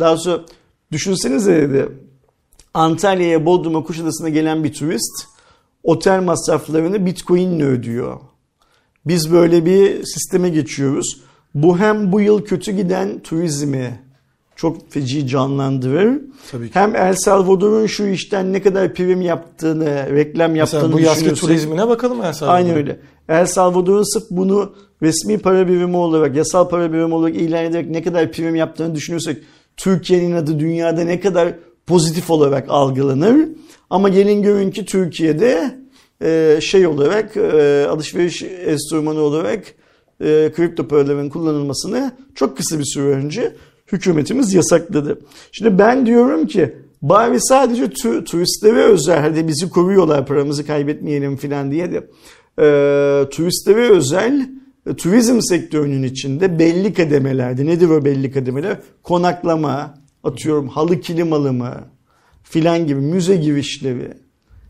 [0.00, 0.40] daha sonra
[0.92, 1.88] düşünsenize dedi
[2.74, 5.35] Antalya'ya Bodrum'a Kuşadası'na gelen bir turist
[5.86, 8.20] otel masraflarını Bitcoin'le ödüyor.
[9.06, 11.20] Biz böyle bir sisteme geçiyoruz.
[11.54, 14.00] Bu hem bu yıl kötü giden turizmi
[14.56, 16.20] çok feci canlandırır.
[16.52, 16.74] Tabii ki.
[16.74, 21.88] Hem El Salvador'un şu işten ne kadar prim yaptığını, reklam yaptığını Mesela bu yazki turizmine
[21.88, 22.64] bakalım El Salvador'un.
[22.64, 23.00] Aynen öyle.
[23.28, 28.02] El Salvador'un sırf bunu resmi para birimi olarak, yasal para birimi olarak ilan ederek ne
[28.02, 29.42] kadar prim yaptığını düşünürsek
[29.76, 31.54] Türkiye'nin adı dünyada ne kadar
[31.86, 33.48] pozitif olarak algılanır.
[33.90, 35.74] Ama gelin görün ki Türkiye'de
[36.22, 39.64] e, şey olarak e, alışveriş enstrümanı olarak
[40.20, 43.56] e, kripto paraların kullanılmasını çok kısa bir süre önce
[43.92, 45.20] hükümetimiz yasakladı.
[45.52, 51.70] Şimdi ben diyorum ki bari sadece tu- turistlere özel hadi bizi koruyorlar paramızı kaybetmeyelim falan
[51.70, 51.96] diye de
[52.58, 54.48] e, turistlere özel
[54.96, 58.76] turizm sektörünün içinde belli kademelerde nedir o belli kademeler?
[59.02, 59.94] Konaklama,
[60.26, 61.74] atıyorum halı kilim alımı
[62.42, 64.12] filan gibi müze girişleri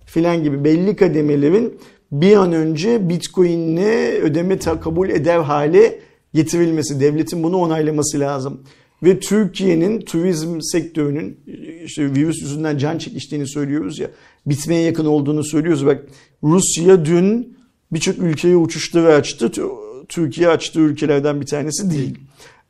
[0.06, 1.78] filan gibi belli kademelerin
[2.12, 6.00] bir an önce Bitcoin'le ödeme kabul eder hale
[6.34, 8.62] getirilmesi, devletin bunu onaylaması lazım.
[9.02, 11.40] Ve Türkiye'nin turizm sektörünün
[11.84, 14.10] işte virüs yüzünden can çekiştiğini söylüyoruz ya,
[14.46, 15.86] bitmeye yakın olduğunu söylüyoruz.
[15.86, 16.04] Bak
[16.42, 17.56] Rusya dün
[17.92, 19.46] birçok ülkeye uçuşları açtı.
[19.46, 22.18] Tü- Türkiye açtığı ülkelerden bir tanesi değil.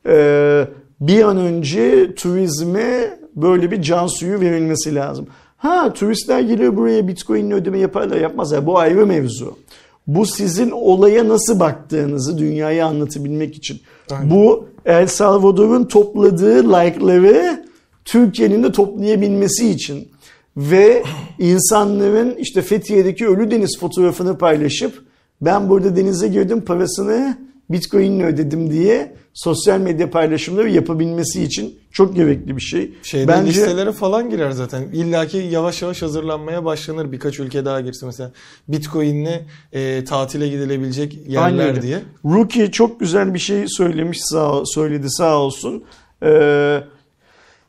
[0.07, 0.68] Ee,
[1.00, 5.26] bir an önce turizme böyle bir can suyu verilmesi lazım.
[5.56, 8.66] Ha turistler geliyor buraya bitcoin'le ödeme yaparlar yapmazlar.
[8.66, 9.56] Bu ayrı mevzu.
[10.06, 13.80] Bu sizin olaya nasıl baktığınızı dünyaya anlatabilmek için.
[14.11, 14.30] Aynen.
[14.30, 17.66] Bu El Salvador'un topladığı like'ları
[18.04, 20.09] Türkiye'nin de toplayabilmesi için.
[20.56, 21.02] Ve
[21.38, 25.04] insanların işte Fethiye'deki Ölü Deniz fotoğrafını paylaşıp
[25.40, 27.38] ben burada denize girdim parasını
[27.70, 32.94] Bitcoin'le ödedim diye sosyal medya paylaşımları yapabilmesi için çok gerekli bir şey.
[33.03, 34.83] Şeyde listelere falan girer zaten.
[34.92, 37.12] İlla ki yavaş yavaş hazırlanmaya başlanır.
[37.12, 38.33] Birkaç ülke daha girse mesela.
[38.68, 39.40] Bitcoin'le
[39.72, 41.83] e, tatile gidilebilecek Aynen yerler öyle.
[41.83, 42.03] diye.
[42.25, 45.85] Rookie çok güzel bir şey söylemiş sağ söyledi sağ olsun.
[46.22, 46.81] Ee,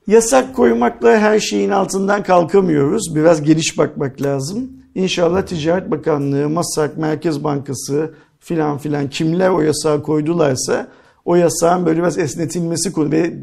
[0.08, 3.15] yasak koymakla her şeyin altından kalkamıyoruz.
[3.15, 4.71] Biraz geniş bakmak lazım.
[4.95, 10.88] İnşallah Ticaret Bakanlığı, Masak, Merkez Bankası filan filan kimler o yasağı koydularsa
[11.27, 13.33] o yasağın böyle biraz esnetilmesi konu ve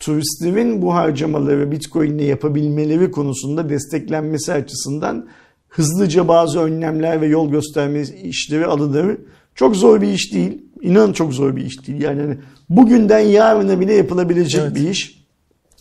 [0.00, 5.28] turistlerin bu harcamaları Bitcoin'le yapabilmeleri konusunda desteklenmesi açısından
[5.68, 9.16] hızlıca bazı önlemler ve yol gösterme işleri alınır.
[9.54, 10.62] Çok zor bir iş değil.
[10.80, 12.02] İnan çok zor bir iş değil.
[12.02, 12.36] Yani hani
[12.68, 14.74] bugünden yarına bile yapılabilecek Evet.
[14.74, 15.24] bir iş.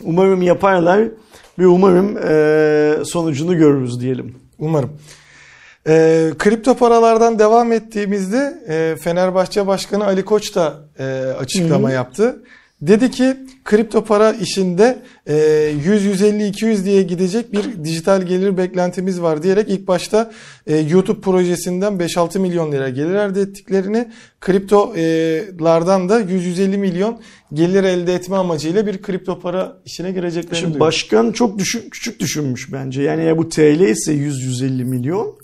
[0.04, 1.08] Umarım yaparlar
[1.60, 2.18] ve umarım
[3.06, 4.36] sonucunu görürüz diyelim.
[4.60, 4.90] Umarım.
[5.88, 11.04] E, kripto paralardan devam ettiğimizde e, Fenerbahçe Başkanı Ali Koç da e,
[11.40, 11.96] açıklama Hı hı.
[11.96, 12.44] yaptı.
[12.82, 15.34] Dedi ki kripto para işinde e,
[15.86, 20.32] 100-150-200 diye gidecek bir dijital gelir beklentimiz var diyerek ilk başta
[20.68, 24.08] e, YouTube projesinden 5-6 milyon lira gelir elde ettiklerini
[24.40, 27.20] kriptolardan da 100-150 milyon
[27.54, 30.88] gelir elde etme amacıyla bir kripto para işine gireceklerini Şimdi duyuyor.
[30.88, 33.02] başkan çok düşük, küçük düşünmüş bence.
[33.02, 35.41] Yani ya bu TL ise 100-150 milyon.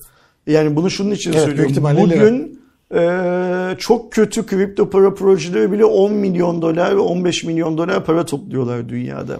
[0.48, 1.74] Yani bunu şunun için Evet, söylüyorum.
[2.10, 2.22] lira.
[2.22, 2.62] Bugün
[2.96, 8.26] e, çok kötü kripto para projeleri bile 10 milyon dolar ve 15 milyon dolar para
[8.26, 9.40] topluyorlar dünyada.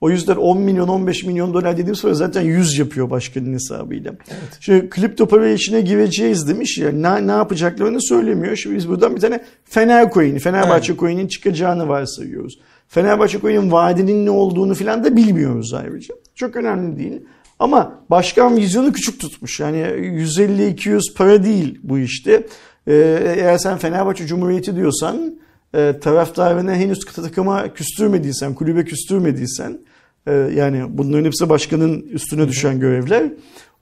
[0.00, 4.12] O yüzden 10 milyon 15 milyon dolar dediğim sonra zaten 100 yapıyor başkanın hesabıyla.
[4.60, 8.56] Şimdi kripto para işine gireceğiz demiş ya ne, ne yapacaklarını söylemiyor.
[8.56, 12.58] Şimdi biz buradan bir tane Fener coin'i, Fenerbahçe coin'in çıkacağını varsayıyoruz.
[12.88, 16.14] Fenerbahçe coin'in vaadinin ne olduğunu filan da bilmiyoruz ayrıca.
[16.34, 17.20] Çok önemli değil.
[17.62, 19.60] Ama başkan vizyonu küçük tutmuş.
[19.60, 22.46] Yani 150-200 para değil bu işte.
[22.86, 22.94] Ee,
[23.36, 25.34] eğer sen Fenerbahçe Cumhuriyeti diyorsan
[25.74, 29.78] e, taraftarına henüz takıma küstürmediysen, kulübe küstürmediysen
[30.26, 33.32] e, yani bunların hepsi başkanın üstüne düşen görevler.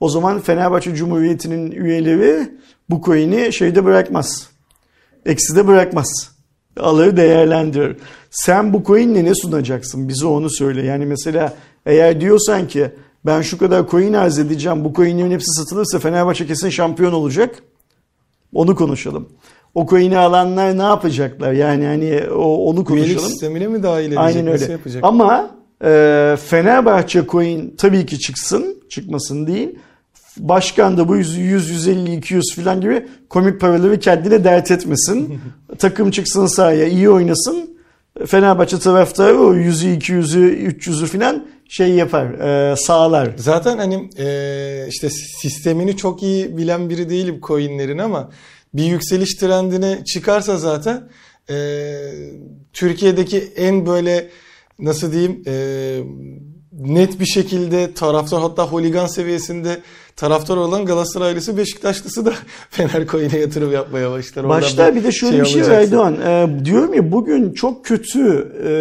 [0.01, 2.49] O zaman Fenerbahçe Cumhuriyeti'nin üyeleri
[2.91, 4.49] bu coin'i şeyde bırakmaz.
[5.27, 6.31] Ekside bırakmaz.
[6.81, 7.97] Alır değerlendirir.
[8.31, 10.09] Sen bu coin'le ne sunacaksın?
[10.09, 10.83] Bize onu söyle.
[10.83, 11.55] Yani mesela
[11.87, 12.91] eğer diyorsan ki
[13.27, 14.85] ben şu kadar coin arz edeceğim.
[14.85, 17.63] Bu coin'lerin hepsi satılırsa Fenerbahçe kesin şampiyon olacak.
[18.55, 19.29] Onu konuşalım.
[19.75, 21.53] O coin'i alanlar ne yapacaklar?
[21.53, 23.19] Yani hani o, onu Üyelik konuşalım.
[23.31, 24.19] sistemine mi dahil edecek?
[24.19, 24.73] Aynen Nasıl öyle.
[24.73, 25.05] yapacak?
[25.05, 25.51] Ama
[25.85, 29.79] e, Fenerbahçe coin tabii ki çıksın, çıkmasın değil.
[30.37, 35.41] Başkan da bu 100, 100 150, 200 falan gibi komik paraları kendine dert etmesin.
[35.79, 37.71] Takım çıksın sahaya, iyi oynasın.
[38.27, 43.31] Fenerbahçe taraftarı o 100'ü, 200'ü, 300'ü falan şey yapar, e, sağlar.
[43.37, 48.31] Zaten hani e, işte sistemini çok iyi bilen biri değilim coinlerin ama
[48.75, 51.09] bir yükseliş trendine çıkarsa zaten
[51.51, 51.57] e,
[52.73, 54.29] Türkiye'deki en böyle
[54.79, 55.55] nasıl diyeyim e,
[56.73, 59.81] net bir şekilde taraftar hatta holigan seviyesinde
[60.21, 62.33] taraftar olan Galatasaraylısı Beşiktaşlısı da
[62.71, 64.45] Fener Coin'e yatırım yapmaya başlar.
[64.45, 65.71] Oradan Başta bir de şöyle bir şey var.
[65.71, 66.17] Erdoğan.
[66.27, 68.73] Ee, diyorum ya bugün çok kötü e,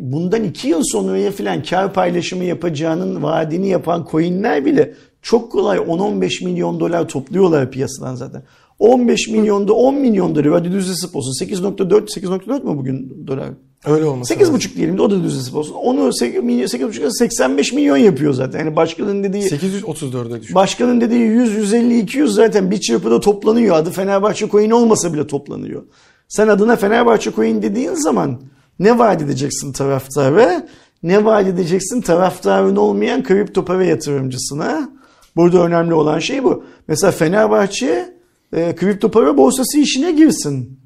[0.00, 6.44] bundan iki yıl sonraya falan kar paylaşımı yapacağının vaadini yapan coinler bile çok kolay 10-15
[6.44, 8.42] milyon dolar topluyorlar piyasadan zaten.
[8.78, 11.46] 15 milyonda 10 milyon dolar hadi düz hesap olsun.
[11.46, 13.48] 8.4 8.4 mu bugün dolar?
[13.84, 14.56] Öyle olması lazım.
[14.56, 15.74] 8.5 diyelim de o da düz hesap olsun.
[15.74, 18.58] Onu 8 milyon 8.5 85 milyon yapıyor zaten.
[18.58, 20.54] Yani başkanın dediği 834'e düştü.
[20.54, 23.76] Başkanın dediği 100, 150, 200 zaten bir çırpıda toplanıyor.
[23.76, 25.82] Adı Fenerbahçe Coin olmasa bile toplanıyor.
[26.28, 28.40] Sen adına Fenerbahçe Coin dediğin zaman
[28.78, 30.66] ne vaat edeceksin taraftara?
[31.02, 34.90] Ne vaat edeceksin taraftarın olmayan kripto para yatırımcısına?
[35.36, 36.64] Burada önemli olan şey bu.
[36.88, 38.14] Mesela Fenerbahçe
[38.52, 40.79] e, kripto para borsası işine girsin.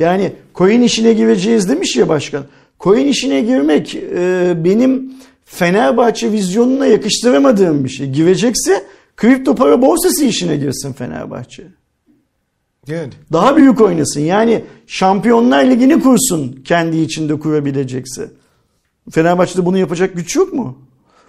[0.00, 2.44] Yani coin işine gireceğiz demiş ya başkan.
[2.80, 5.12] Coin işine girmek e, benim
[5.44, 8.10] Fenerbahçe vizyonuna yakıştıramadığım bir şey.
[8.10, 8.84] Girecekse
[9.16, 11.62] kripto para borsası işine girsin Fenerbahçe.
[12.86, 13.12] Yani.
[13.32, 14.20] Daha büyük oynasın.
[14.20, 18.30] Yani Şampiyonlar Ligi'ni kursun kendi içinde kurabilecekse.
[19.10, 20.78] Fenerbahçe'de bunu yapacak güç yok mu?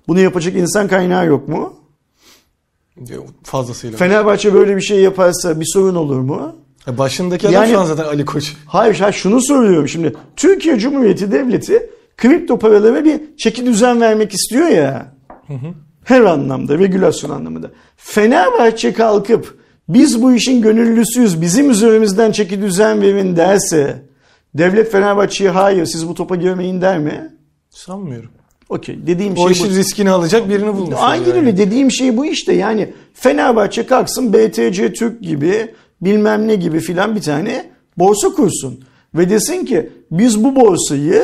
[0.08, 1.74] Bunu yapacak insan kaynağı yok mu?
[3.44, 3.98] Fazlasıyla.
[3.98, 6.56] Fenerbahçe böyle bir şey yaparsa bir sorun olur mu?
[6.88, 8.54] Ya Başındaki adam Yani- şu an zaten Ali Koç.
[8.66, 10.14] Hayır, hayır şunu soruyorum şimdi.
[10.36, 15.14] Türkiye Cumhuriyeti Devleti kripto paralara bir çeki düzen vermek istiyor ya.
[16.04, 17.72] Her anlamda, regülasyon anlamında.
[17.98, 19.58] Fenerbahçe kalkıp
[19.90, 24.06] biz bu işin gönüllüsüyüz, bizim üzerimizden çeki düzen verin derse
[24.54, 27.30] devlet Fenerbahçe'ye hayır siz bu topa girmeyin der mi?
[27.70, 28.30] Sanmıyorum.
[28.70, 29.80] Okey dediğim O şey işin bu.
[29.80, 30.96] riskini alacak birini bulmuş.
[31.00, 31.34] Aynen yani.
[31.40, 37.16] öyle dediğim şey bu işte yani Fenerbahçe kalksın BTC Türk gibi bilmem ne gibi filan
[37.16, 38.84] bir tane borsa kursun.
[39.16, 41.24] Ve desin ki biz bu borsayı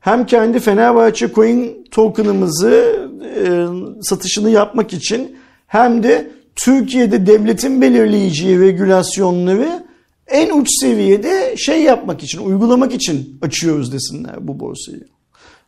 [0.00, 3.66] hem kendi Fenerbahçe coin token'ımızı e,
[4.02, 5.36] satışını yapmak için
[5.66, 9.86] hem de Türkiye'de devletin belirleyeceği regülasyonları
[10.26, 15.04] en uç seviyede şey yapmak için, uygulamak için açıyoruz desinler bu borsayı.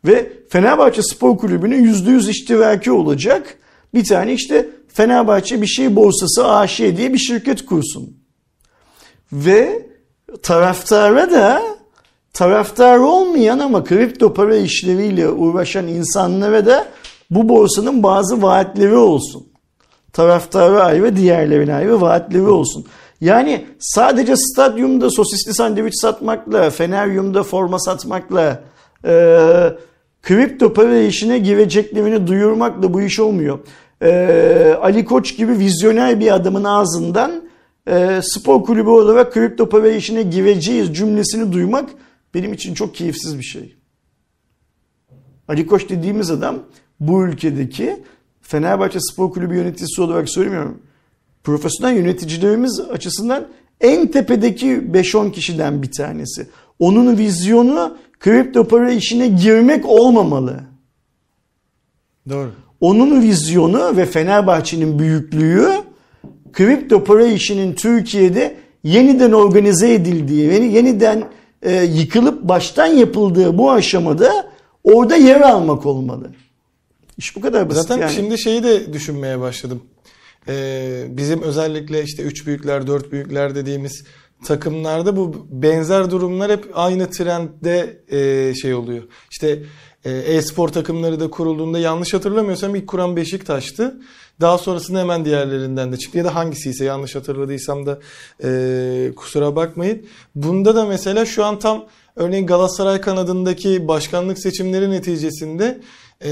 [0.05, 3.59] Ve Fenerbahçe Spor Kulübü'nün %100 iştiraki olacak
[3.95, 8.20] bir tane işte Fenerbahçe bir şey borsası AŞ diye bir şirket kursun.
[9.33, 9.87] Ve
[10.43, 11.63] taraftara da
[12.33, 16.87] taraftar olmayan ama kripto para işleriyle uğraşan insanlara da
[17.31, 19.47] bu borsanın bazı vaatleri olsun.
[20.13, 22.87] Taraftara ayrı, diğerlerine ayrı vaatleri olsun.
[23.21, 28.63] Yani sadece stadyumda sosisli sandviç satmakla, Feneryum'da forma satmakla,
[29.05, 29.13] e,
[30.23, 33.59] kripto para işine gireceklerini duyurmakla bu iş olmuyor.
[34.03, 37.50] E, Ali Koç gibi vizyoner bir adamın ağzından
[37.89, 41.91] e, spor kulübü olarak kripto para işine gireceğiz cümlesini duymak
[42.35, 43.77] benim için çok keyifsiz bir şey.
[45.49, 46.59] Ali Koç dediğimiz adam
[47.01, 47.97] bu ülkedeki
[48.41, 50.83] Fenerbahçe Spor Kulübü yöneticisi olarak söylemiyorum.
[51.45, 53.49] Profesyonel yöneticilerimiz açısından
[53.81, 56.47] en tepedeki 5-10 kişiden bir tanesi.
[56.79, 60.61] Onun vizyonu kripto para işine girmek olmamalı.
[62.29, 62.53] Doğru.
[62.81, 65.71] Onun vizyonu ve Fenerbahçe'nin büyüklüğü
[66.53, 71.25] kripto para işinin Türkiye'de yeniden organize edildiği ve yeniden
[71.63, 74.51] e, yıkılıp baştan yapıldığı bu aşamada
[74.85, 76.31] orada yer almak olmalı.
[77.19, 78.13] İş bu kadar basit Zaten yani.
[78.13, 79.83] şimdi şeyi de düşünmeye başladım.
[80.49, 84.05] Ee, bizim özellikle işte üç büyükler, dört büyükler dediğimiz
[84.45, 89.03] takımlarda bu benzer durumlar hep aynı trendde e, şey oluyor.
[89.31, 89.63] İşte
[90.05, 94.01] e-spor takımları da kurulduğunda yanlış hatırlamıyorsam ilk kuran Beşiktaş'tı.
[94.41, 97.99] Daha sonrasında hemen diğerlerinden de çıktı ya da hangisiyse yanlış hatırladıysam da
[98.45, 100.07] e, kusura bakmayın.
[100.35, 101.87] Bunda da mesela şu an tam
[102.17, 105.81] örneğin Galatasaray kanadındaki başkanlık seçimleri neticesinde
[106.25, 106.31] e,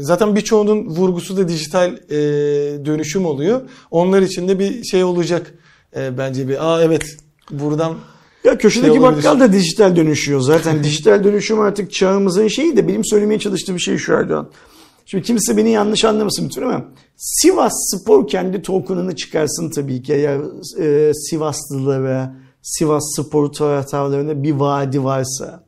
[0.00, 2.18] zaten birçoğunun vurgusu da dijital e,
[2.84, 3.60] dönüşüm oluyor.
[3.90, 5.54] Onlar için de bir şey olacak
[5.96, 6.66] e, bence bir.
[6.66, 7.16] Aa evet
[7.50, 7.96] buradan
[8.44, 10.40] Ya köşedeki bakkal da dijital dönüşüyor.
[10.40, 14.50] Zaten dijital dönüşüm artık çağımızın şeyi de benim söylemeye çalıştığım şey şu Erdoğan.
[15.06, 16.84] Şimdi kimse beni yanlış anlamasın lütfen ama
[17.16, 20.40] Sivas Spor kendi token'ını çıkarsın tabii ki eğer
[20.78, 25.64] e, Sivaslılara, Sivas Spor taraftarlarına bir vaadi varsa.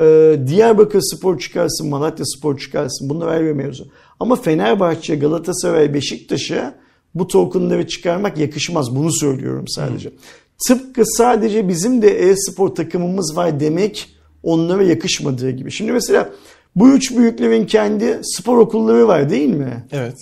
[0.00, 3.08] E, Diyarbakır Spor çıkarsın, Malatya Spor çıkarsın.
[3.08, 3.86] Bunlar ayrı bir mevzu.
[4.20, 6.74] Ama Fenerbahçe, Galatasaray, Beşiktaş'a
[7.14, 8.96] bu tokenları çıkarmak yakışmaz.
[8.96, 10.12] Bunu söylüyorum sadece.
[10.68, 14.10] Tıpkı sadece bizim de e-spor takımımız var demek
[14.42, 15.72] onlara yakışmadığı gibi.
[15.72, 16.30] Şimdi mesela
[16.76, 19.84] bu üç büyüklerin kendi spor okulları var değil mi?
[19.92, 20.14] evet.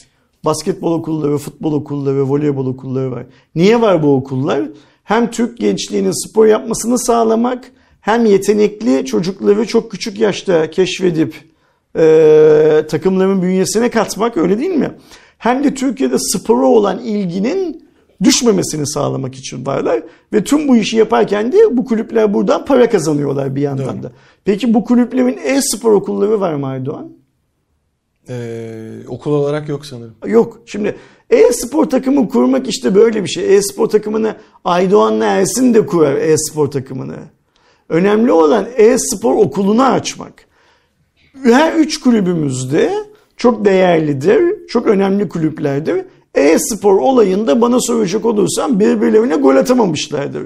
[0.45, 3.27] Basketbol okulları, futbol okulları, voleybol okulları var.
[3.55, 4.65] Niye var bu okullar?
[5.05, 7.65] Hem Türk gençliğinin spor yapmasını sağlamak
[8.01, 11.35] hem yetenekli çocukları çok küçük yaşta keşfedip
[11.99, 14.91] e, takımların bünyesine katmak öyle değil mi?
[15.45, 17.87] hem de Türkiye'de spora olan ilginin
[18.23, 20.03] düşmemesini sağlamak için varlar.
[20.33, 24.03] Ve tüm bu işi yaparken de bu kulüpler buradan para kazanıyorlar bir yandan Doğru.
[24.03, 24.13] da.
[24.45, 27.13] Peki bu kulüplerin e-spor okulları var mı Aydoğan?
[28.29, 30.15] Ee, okul olarak yok sanırım.
[30.27, 30.61] Yok.
[30.67, 30.97] Şimdi
[31.31, 33.57] e-spor takımı kurmak işte böyle bir şey.
[33.57, 37.17] E-spor takımını Aydoğan'la Ersin de kurar e-spor takımını.
[37.89, 40.33] Önemli olan e-spor okulunu açmak.
[41.45, 42.95] Her üç kulübümüzde
[43.37, 46.05] çok değerlidir, çok önemli kulüplerdir.
[46.35, 50.43] E-spor olayında bana soracak olursan birbirlerine gol atamamışlardır.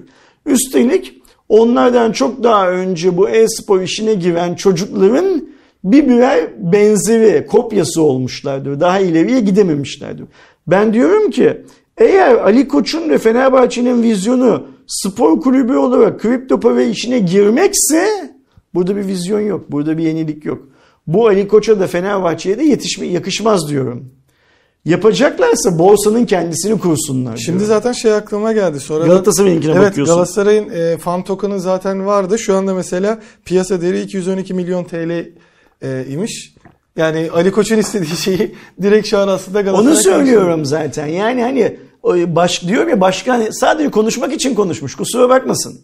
[0.47, 5.49] Üstelik onlardan çok daha önce bu e-spor işine giren çocukların
[5.84, 8.80] bir birer benzeri, kopyası olmuşlardır.
[8.80, 10.24] Daha ileriye gidememişlerdir.
[10.66, 11.62] Ben diyorum ki
[11.99, 18.34] eğer Ali Koç'un ve Fenerbahçe'nin vizyonu spor kulübü olarak kripto para işine girmekse
[18.74, 19.72] burada bir vizyon yok.
[19.72, 20.68] Burada bir yenilik yok.
[21.07, 24.11] Bu Ali Koç'a da Fenerbahçe'ye de yetişme, yakışmaz diyorum.
[24.85, 27.37] Yapacaklarsa borsanın kendisini kursunlar.
[27.37, 27.74] Şimdi diyorum.
[27.74, 28.81] zaten şey aklıma geldi.
[28.81, 30.14] Sonra Galatasaray'ınkine evet, bakıyorsun.
[30.14, 32.39] Galatasaray'ın e, fan token'ı zaten vardı.
[32.39, 35.26] Şu anda mesela piyasa değeri 212 milyon TL
[35.83, 36.55] e, imiş.
[36.97, 41.07] Yani Ali Koç'un istediği şeyi direkt şu an aslında Galatasaray Onu söylüyorum zaten.
[41.07, 41.79] Yani hani
[42.37, 44.95] baş, diyorum ya başkan sadece konuşmak için konuşmuş.
[44.95, 45.81] Kusura bakmasın.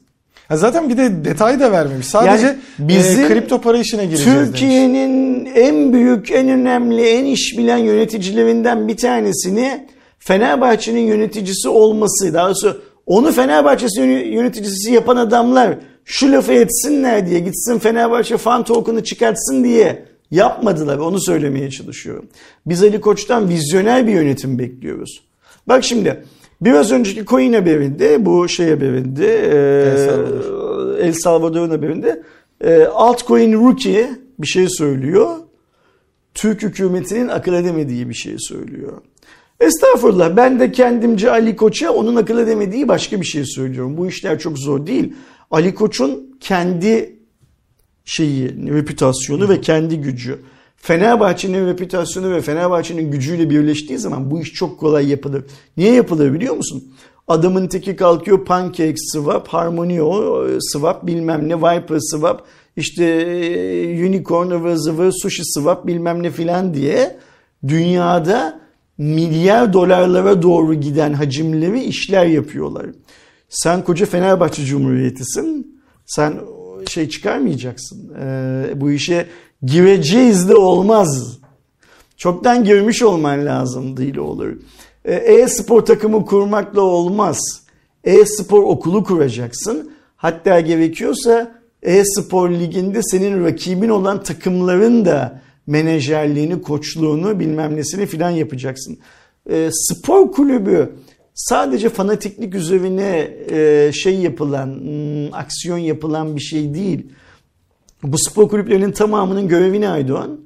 [0.48, 2.06] Ha zaten bir de detay da vermemiş.
[2.06, 4.50] Sadece Yani bizim e, kripto para işine gireceğiz demiş.
[4.50, 9.86] Türkiye'nin en büyük, en önemli, en iş bilen yöneticilerinden bir tanesini
[10.18, 17.78] Fenerbahçe'nin yöneticisi olması, daha doğrusu onu Fenerbahçe'si yöneticisi yapan adamlar şu lafı etsinler diye gitsin
[17.78, 20.98] Fenerbahçe fan token'ı çıkartsın diye yapmadılar.
[20.98, 22.28] Onu söylemeye çalışıyorum.
[22.66, 25.22] Biz Ali Koç'tan vizyoner bir yönetim bekliyoruz.
[25.68, 26.24] Bak şimdi
[26.64, 30.98] biraz önceki coin haberinde bu şey haberinde El e, Salvador.
[30.98, 32.22] El Salvador'un haberinde
[32.60, 35.36] e, altcoin rookie bir şey söylüyor.
[36.34, 38.92] Türk hükümetinin akıl edemediği bir şey söylüyor.
[39.60, 43.96] Estağfurullah ben de kendimce Ali Koç'a onun akıl edemediği başka bir şey söylüyorum.
[43.96, 45.14] Bu işler çok zor değil.
[45.50, 47.16] Ali Koç'un kendi
[48.04, 50.38] şeyi, reputasyonu ve kendi gücü.
[50.84, 55.44] Fenerbahçe'nin reputasyonu ve Fenerbahçe'nin gücüyle birleştiği zaman bu iş çok kolay yapılır.
[55.76, 56.94] Niye yapılır biliyor musun?
[57.28, 62.44] Adamın teki kalkıyor pancake swap, harmonio swap bilmem ne, viper swap,
[62.76, 67.16] işte e, unicorn ıvır zıvır sushi swap bilmem ne filan diye
[67.68, 68.60] dünyada
[68.98, 72.86] milyar dolarlara doğru giden hacimleri işler yapıyorlar.
[73.48, 75.80] Sen koca Fenerbahçe Cumhuriyeti'sin.
[76.06, 76.40] Sen
[76.88, 78.14] şey çıkarmayacaksın.
[78.20, 79.26] Ee, bu işe
[79.66, 81.38] gireceğiz de olmaz.
[82.16, 84.52] Çoktan girmiş olman lazım değil olur.
[85.04, 87.38] Ee, E-spor takımı kurmakla olmaz.
[88.04, 89.90] E-spor okulu kuracaksın.
[90.16, 98.98] Hatta gerekiyorsa e-spor liginde senin rakibin olan takımların da menajerliğini, koçluğunu bilmem nesini filan yapacaksın.
[99.50, 100.92] E, spor kulübü
[101.34, 107.06] sadece fanatiklik üzerine e, şey yapılan, hmm, aksiyon yapılan bir şey değil.
[108.04, 110.40] Bu spor kulüplerinin tamamının görevi ne Aydoğan?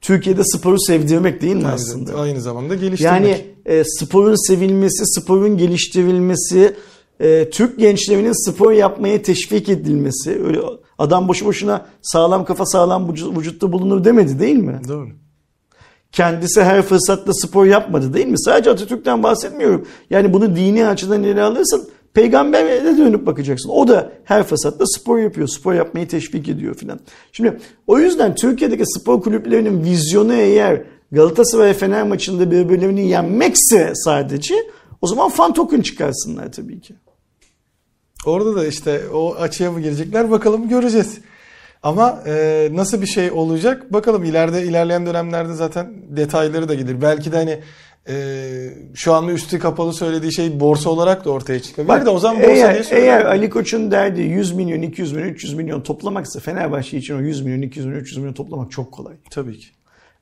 [0.00, 2.10] Türkiye'de sporu sevdirmek değil mi aslında?
[2.12, 3.12] Aynı, aynı zamanda geliştirmek.
[3.12, 6.76] Yani e, sporun sevilmesi, sporun geliştirilmesi,
[7.20, 10.42] e, Türk gençlerinin spor yapmaya teşvik edilmesi.
[10.44, 10.60] Öyle
[10.98, 14.80] adam boşu boşuna sağlam kafa sağlam vücut- vücutta bulunur demedi değil mi?
[14.88, 15.08] Doğru.
[16.12, 18.38] Kendisi her fırsatta spor yapmadı değil mi?
[18.38, 19.86] Sadece Atatürk'ten bahsetmiyorum.
[20.10, 21.80] Yani bunu dini açıdan ele alırsan
[22.14, 23.68] peygambere de dönüp bakacaksın.
[23.68, 25.48] O da her fırsatta spor yapıyor.
[25.48, 27.00] Spor yapmayı teşvik ediyor filan.
[27.32, 30.82] Şimdi o yüzden Türkiye'deki spor kulüplerinin vizyonu eğer
[31.12, 34.54] Galatasaray Fener maçında birbirlerini yenmekse sadece
[35.02, 36.94] o zaman fan token çıkarsınlar tabii ki.
[38.26, 41.18] Orada da işte o açıya mı girecekler bakalım göreceğiz.
[41.82, 47.02] Ama e, nasıl bir şey olacak bakalım ileride ilerleyen dönemlerde zaten detayları da gelir.
[47.02, 47.60] Belki de hani
[48.08, 48.14] e,
[48.94, 52.36] şu anda üstü kapalı söylediği şey borsa olarak da ortaya çıkabilir Bak, de o zaman
[52.42, 53.12] borsa diye eğer, söyleyelim.
[53.14, 57.40] eğer Ali Koç'un derdi 100 milyon, 200 milyon, 300 milyon toplamaksa Fenerbahçe için o 100
[57.40, 59.14] milyon, 200 milyon, 300 milyon toplamak çok kolay.
[59.30, 59.66] Tabii ki.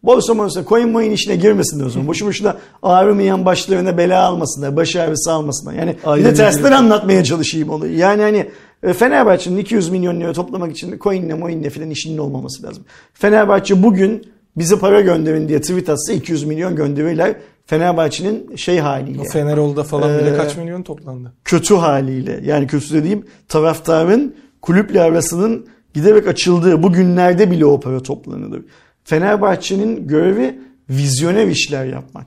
[0.03, 2.09] Borsa morsa coin moin işine girmesinler o zaman.
[2.09, 4.77] Boşu boşuna ağrımayan başlarına bela almasınlar.
[4.77, 5.73] Baş ağrısı almasınlar.
[5.75, 6.37] Yani bir Aynen de öyle.
[6.37, 7.97] tersten anlatmaya çalışayım olayı.
[7.97, 8.47] Yani hani
[8.83, 12.85] e, Fenerbahçe'nin 200 milyon lira toplamak için coinle moinle filan işinin olmaması lazım.
[13.15, 14.27] Fenerbahçe bugün
[14.57, 17.37] bize para gönderin diye tweet atsa 200 milyon gönderirler.
[17.67, 19.21] Fenerbahçe'nin şey haliyle.
[19.21, 21.33] O Fenerol'da falan bile Ee, kaç milyon toplandı.
[21.45, 28.03] kötü haliyle yani kötü dediğim taraftarın kulüple arasının giderek açıldığı bu günlerde bile o para
[28.03, 28.63] toplanılır.
[29.05, 30.59] Fenerbahçe'nin görevi
[30.91, 32.27] vizyoner işler yapmak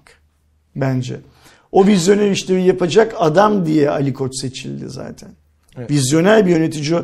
[0.75, 1.19] bence.
[1.71, 5.29] O vizyoner işleri yapacak adam diye Ali Koç seçildi zaten.
[5.77, 5.91] Evet.
[5.91, 6.99] Vizyoner bir yönetici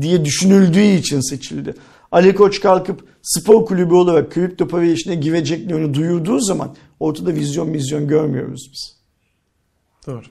[0.00, 1.74] diye düşünüldüğü için seçildi.
[2.12, 8.08] Ali Koç kalkıp spor kulübü olarak kripto para işine gireceklerini duyurduğu zaman ortada vizyon vizyon
[8.08, 8.96] görmüyoruz biz.
[10.06, 10.22] Doğru.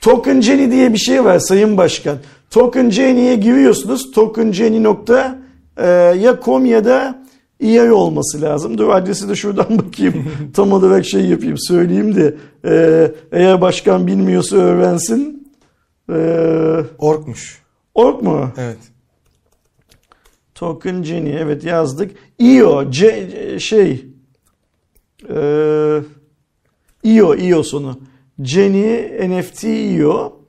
[0.00, 2.18] Token Jenny diye bir şey var Sayın Başkan.
[2.50, 4.10] Token Jenny'ye giriyorsunuz.
[4.10, 5.38] Token Jenny nokta
[5.76, 7.24] e, ya com ya da
[7.60, 8.78] EA olması lazım.
[8.78, 10.24] Dur adresi de şuradan bakayım.
[10.54, 15.48] Tam olarak şey yapayım söyleyeyim de e, eğer başkan bilmiyorsa öğrensin.
[16.12, 16.16] E,
[16.98, 17.62] Orkmuş.
[17.94, 18.50] org mu?
[18.56, 18.78] Evet.
[20.54, 22.16] Token Jenny evet yazdık.
[22.38, 24.06] IO C, şey
[25.30, 26.00] e,
[27.02, 28.00] IO IO sonu.
[28.42, 30.40] Jenny NFT IO.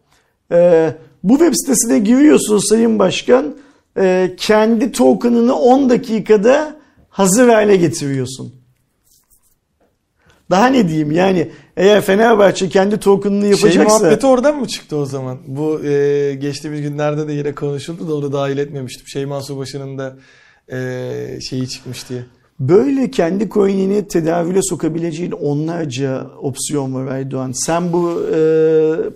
[0.51, 0.91] E,
[1.23, 3.55] bu web sitesine giriyorsun Sayın Başkan.
[3.97, 6.75] E, kendi token'ını 10 dakikada
[7.09, 8.55] hazır hale getiriyorsun.
[10.49, 15.05] Daha ne diyeyim yani eğer Fenerbahçe kendi token'ını Şey yapacaksa muhabbeti oradan mı çıktı o
[15.05, 15.37] zaman?
[15.47, 19.07] Bu e, geçtiğimiz günlerde de yine konuşuldu da onu dahil etmemiştim.
[19.07, 20.15] Şeyman Subaşı'nın da
[20.71, 22.23] e, şeyi çıkmış diye.
[22.59, 27.51] Böyle kendi coin'ini tedavüle sokabileceğin onlarca opsiyon var Aydoğan.
[27.51, 28.39] Sen bu e,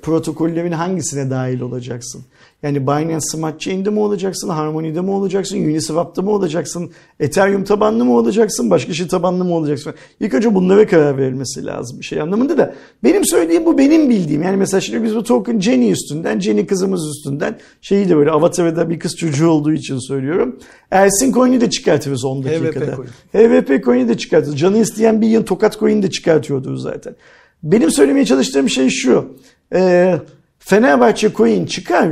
[0.02, 2.22] protokollerin hangisine dahil olacaksın?
[2.64, 8.18] Yani Binance Smart Chain'de mi olacaksın, Harmony'de mi olacaksın, Uniswap'ta mı olacaksın, Ethereum tabanlı mı
[8.18, 9.94] olacaksın, başka şey tabanlı mı olacaksın?
[10.20, 12.74] İlk önce bunlara karar verilmesi lazım bir şey anlamında da.
[13.04, 14.44] Benim söylediğim bu benim bildiğim.
[14.44, 18.90] Yani mesela şimdi biz bu token Jenny üstünden, Jenny kızımız üstünden şeyi de böyle avatarda
[18.90, 20.60] bir kız çocuğu olduğu için söylüyorum.
[20.92, 22.86] Ersin coin'i de çıkartırız 10 dakikada.
[22.86, 23.10] HVP coin.
[23.34, 24.60] HVP coin'i de çıkartırız.
[24.60, 27.16] Canı isteyen bir yıl tokat coin'i de çıkartıyordur zaten.
[27.64, 29.26] Benim söylemeye çalıştığım şey şu.
[29.74, 30.16] Ee,
[30.60, 32.10] Fenerbahçe coin çıkar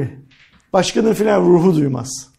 [0.74, 2.30] başkanın filan ruhu duymaz.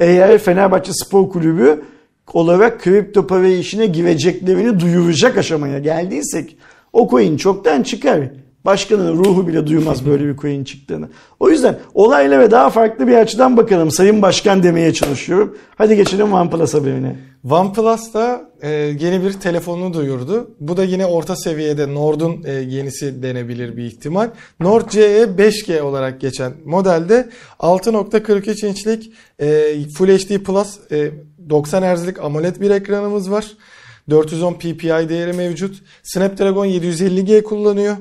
[0.00, 1.82] Eğer Fenerbahçe Spor Kulübü
[2.32, 6.56] olarak kripto para işine gireceklerini duyuracak aşamaya geldiysek
[6.92, 8.20] o coin çoktan çıkar.
[8.64, 11.08] Başkanın ruhu bile duymaz böyle bir coin çıktığını.
[11.40, 13.90] O yüzden olaylara daha farklı bir açıdan bakalım.
[13.90, 15.56] Sayın Başkan demeye çalışıyorum.
[15.78, 17.16] Hadi geçelim OnePlus haberine.
[17.50, 20.50] OnePlus da e, yeni bir telefonunu duyurdu.
[20.60, 24.30] Bu da yine orta seviyede Nord'un e, yenisi denebilir bir ihtimal.
[24.60, 27.28] Nord CE 5G olarak geçen modelde
[27.58, 31.10] 6.43 inçlik e, Full HD Plus e,
[31.50, 33.46] 90 Hz'lik AMOLED bir ekranımız var.
[34.10, 35.82] 410 ppi değeri mevcut.
[36.02, 37.96] Snapdragon 750G kullanıyor.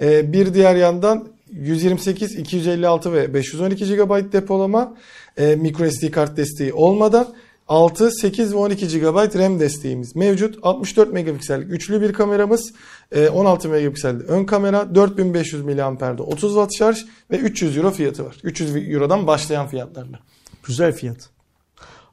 [0.00, 4.96] E, bir diğer yandan 128, 256 ve 512 GB depolama
[5.36, 7.34] e, microSD kart desteği olmadan
[7.70, 10.58] 6, 8 ve 12 GB RAM desteğimiz mevcut.
[10.62, 12.72] 64 megapiksellik üçlü bir kameramız,
[13.12, 16.98] e, 16 megapiksellik ön kamera, 4500 mAh'de 30 Watt şarj
[17.30, 18.36] ve 300 Euro fiyatı var.
[18.42, 20.18] 300 Euro'dan başlayan fiyatlarla.
[20.66, 21.30] Güzel fiyat.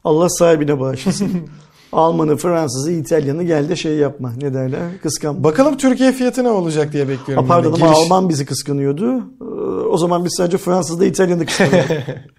[0.03, 1.49] Allah sahibine bağışlasın.
[1.91, 4.33] Almanı, Fransızı, İtalyanı gel de şey yapma.
[4.41, 4.81] Ne derler?
[5.03, 5.43] Kıskan.
[5.43, 7.47] Bakalım Türkiye fiyatı ne olacak diye bekliyorum.
[7.47, 7.85] Ha, pardon de.
[7.85, 9.17] ama Alman bizi kıskanıyordu.
[9.41, 9.43] Ee,
[9.87, 11.91] O zaman biz sadece Fransız'da İtalyan'da kıskanıyorduk.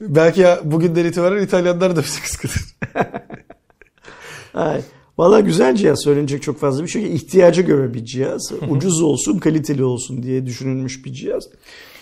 [0.00, 2.64] Belki ya bugünden itibaren İtalyanlar da bizi kıskanır.
[4.54, 4.80] Ay.
[5.18, 7.14] Valla güzel cihaz söylenecek çok fazla bir şey.
[7.14, 8.52] İhtiyaca göre bir cihaz.
[8.70, 11.44] Ucuz olsun, kaliteli olsun diye düşünülmüş bir cihaz.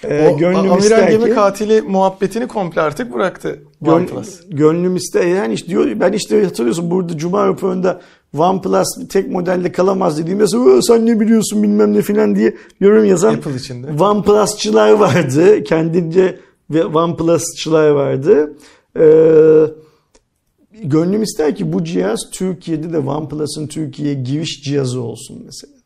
[0.04, 4.40] Ee, o gönlüm amiral ister gemi ki, katili muhabbetini komple artık bıraktı gön, OnePlus.
[4.50, 8.00] gönlüm ister yani işte diyor ben işte hatırlıyorsun burada Cuma raporunda
[8.38, 13.34] OnePlus tek modelde kalamaz dediğimde "Aa, sen ne biliyorsun bilmem ne filan diye yorum yazan
[13.34, 14.02] Apple içinde.
[14.02, 15.64] OnePlus'çılar vardı.
[15.64, 16.38] Kendince
[16.70, 18.56] ve OnePlus'çılar vardı.
[18.96, 19.64] Ee,
[20.82, 25.78] gönlüm ister ki bu cihaz Türkiye'de de OnePlus'ın Türkiye'ye giriş cihazı olsun mesela.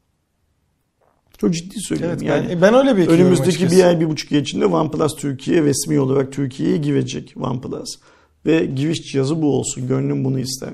[1.39, 2.19] Çok ciddi söylüyorum.
[2.21, 3.77] Evet, yani ben, ben öyle bekliyorum önümüzdeki açıkçası.
[3.77, 7.89] bir ay bir buçuk ay içinde OnePlus Türkiye resmi olarak Türkiye'ye girecek OnePlus.
[8.47, 9.89] Ve giriş cihazı bu olsun.
[9.89, 10.71] Gönlüm bunu ister.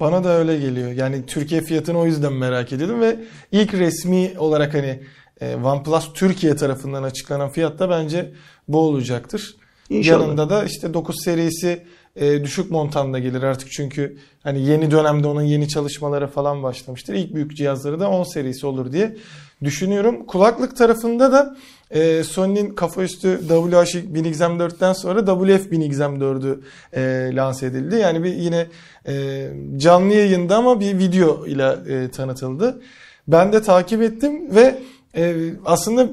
[0.00, 0.92] Bana da öyle geliyor.
[0.92, 3.16] Yani Türkiye fiyatını o yüzden merak ediyordum ve
[3.52, 5.00] ilk resmi olarak hani
[5.40, 8.32] e, OnePlus Türkiye tarafından açıklanan fiyat da bence
[8.68, 9.56] bu olacaktır.
[9.90, 10.20] İnşallah.
[10.20, 11.82] Yanında da işte 9 serisi
[12.16, 17.14] e, düşük montanda gelir artık çünkü hani yeni dönemde onun yeni çalışmaları falan başlamıştır.
[17.14, 19.16] İlk büyük cihazları da 10 serisi olur diye
[19.64, 20.26] düşünüyorum.
[20.26, 21.56] Kulaklık tarafında da
[21.90, 26.60] e, Sony'nin kafa üstü WH-1000XM4'ten sonra WF-1000XM4'ü
[26.92, 27.96] e, lanse edildi.
[27.96, 28.66] Yani bir yine
[29.08, 29.46] e,
[29.76, 32.82] canlı yayında ama bir video ile e, tanıtıldı.
[33.28, 34.82] Ben de takip ettim ve
[35.16, 36.08] e, aslında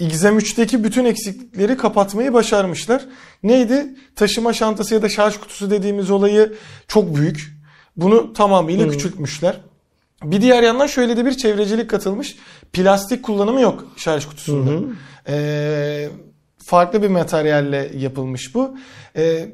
[0.00, 3.04] XM3'teki bütün eksiklikleri kapatmayı başarmışlar.
[3.42, 3.86] Neydi?
[4.16, 6.54] Taşıma çantası ya da şarj kutusu dediğimiz olayı
[6.88, 7.52] çok büyük.
[7.96, 8.92] Bunu tamamıyla Hmm.
[8.92, 9.60] küçültmüşler.
[10.24, 12.36] Bir diğer yandan şöyle de bir çevrecilik katılmış.
[12.72, 14.70] Plastik kullanımı yok şarj kutusunda.
[14.70, 14.84] Hı hı.
[15.28, 16.08] Ee,
[16.64, 18.76] farklı bir materyalle yapılmış bu.
[19.16, 19.48] Ee,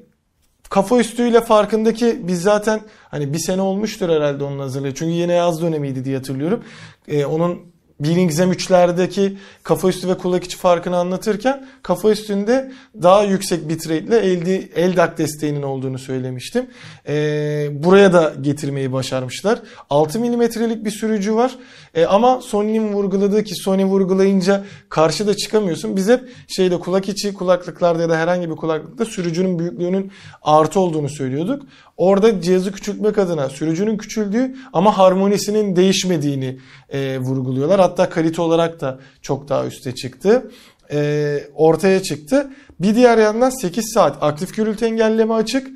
[0.70, 2.80] kafa üstüyle farkındaki biz zaten
[3.10, 4.94] hani bir sene olmuştur herhalde onun hazırlığı.
[4.94, 6.64] Çünkü yine yaz dönemiydi diye hatırlıyorum.
[7.08, 7.58] Ee, onun
[8.00, 12.72] Billings M3'lerdeki kafa üstü ve kulak içi farkını anlatırken kafa üstünde
[13.02, 14.46] daha yüksek bitrate ile LD,
[14.78, 16.66] LDAC desteğinin olduğunu söylemiştim.
[17.08, 19.58] Ee, buraya da getirmeyi başarmışlar.
[19.90, 21.56] 6 milimetrelik bir sürücü var.
[21.94, 25.96] Ee, ama Sony'nin vurguladığı ki Sony vurgulayınca karşıda çıkamıyorsun.
[25.96, 31.08] Biz hep şeyde kulak içi kulaklıklarda ya da herhangi bir kulaklıkta sürücünün büyüklüğünün artı olduğunu
[31.08, 31.62] söylüyorduk.
[31.96, 37.80] Orada cihazı küçültmek adına sürücünün küçüldüğü ama harmonisinin değişmediğini e, vurguluyorlar.
[37.80, 40.50] Hatta kalite olarak da çok daha üste çıktı.
[40.92, 42.50] E, ortaya çıktı.
[42.80, 45.68] Bir diğer yandan 8 saat aktif gürültü engelleme açık.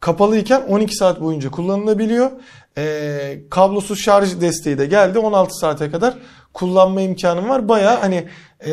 [0.00, 2.30] Kapalıyken 12 saat boyunca kullanılabiliyor.
[2.78, 5.18] E, kablosuz şarj desteği de geldi.
[5.18, 6.14] 16 saate kadar
[6.52, 7.68] kullanma imkanım var.
[7.68, 8.24] Baya hani
[8.66, 8.72] e,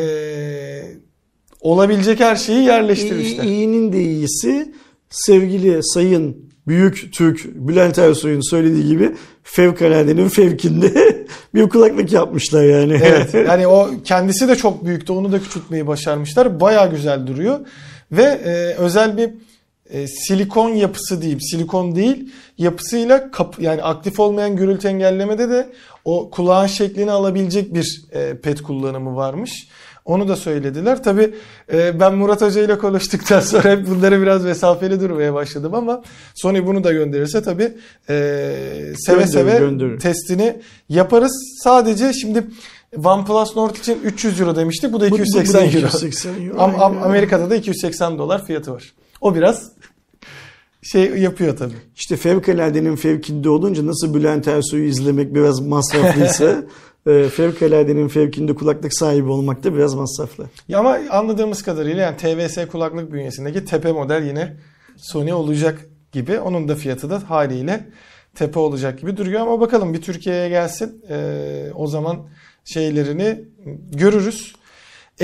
[1.60, 3.44] olabilecek her şeyi yerleştirmişler.
[3.44, 4.74] İyinin de iyisi
[5.10, 10.92] sevgili sayın Büyük Türk Bülent Ersoy'un söylediği gibi fevkaladenin fevkinde
[11.54, 13.00] bir kulaklık yapmışlar yani.
[13.04, 16.60] Evet yani o kendisi de çok büyüktü onu da küçültmeyi başarmışlar.
[16.60, 17.60] Baya güzel duruyor
[18.12, 19.30] ve e, özel bir
[19.90, 25.72] e, silikon yapısı diyeyim silikon değil yapısıyla kap, yani aktif olmayan gürültü engellemede de
[26.04, 29.68] o kulağın şeklini alabilecek bir e, pet kullanımı varmış.
[30.04, 31.02] Onu da söylediler.
[31.02, 31.34] Tabi
[31.72, 36.02] e, ben Murat Hoca ile konuştuktan sonra hep bunları biraz mesafeli durmaya başladım ama
[36.34, 37.72] Sony bunu da gönderirse tabi e,
[38.96, 39.98] seve Gönderir, seve gönderir.
[39.98, 41.60] testini yaparız.
[41.64, 42.44] Sadece şimdi
[43.04, 44.92] OnePlus Nord için 300 euro demiştik.
[44.92, 45.86] Bu da Bu- bu- bu 280 da euro.
[45.86, 47.02] 280 euro, Am- am- aynen.
[47.02, 48.92] Amerika'da da 280 dolar fiyatı var.
[49.20, 49.72] O biraz
[50.82, 51.72] şey yapıyor tabi.
[51.96, 56.54] İşte fevkaladenin fevkinde olunca nasıl Bülent Ersoy'u izlemek biraz masraflıysa
[57.06, 60.46] e, fevkaladenin fevkinde kulaklık sahibi olmak da biraz masraflı.
[60.68, 64.56] Ya ama anladığımız kadarıyla yani TVS kulaklık bünyesindeki tepe model yine
[64.96, 66.38] Sony olacak gibi.
[66.38, 67.88] Onun da fiyatı da haliyle
[68.34, 71.04] tepe olacak gibi duruyor ama bakalım bir Türkiye'ye gelsin.
[71.08, 72.28] Ee, o zaman
[72.64, 73.44] şeylerini
[73.92, 74.54] görürüz.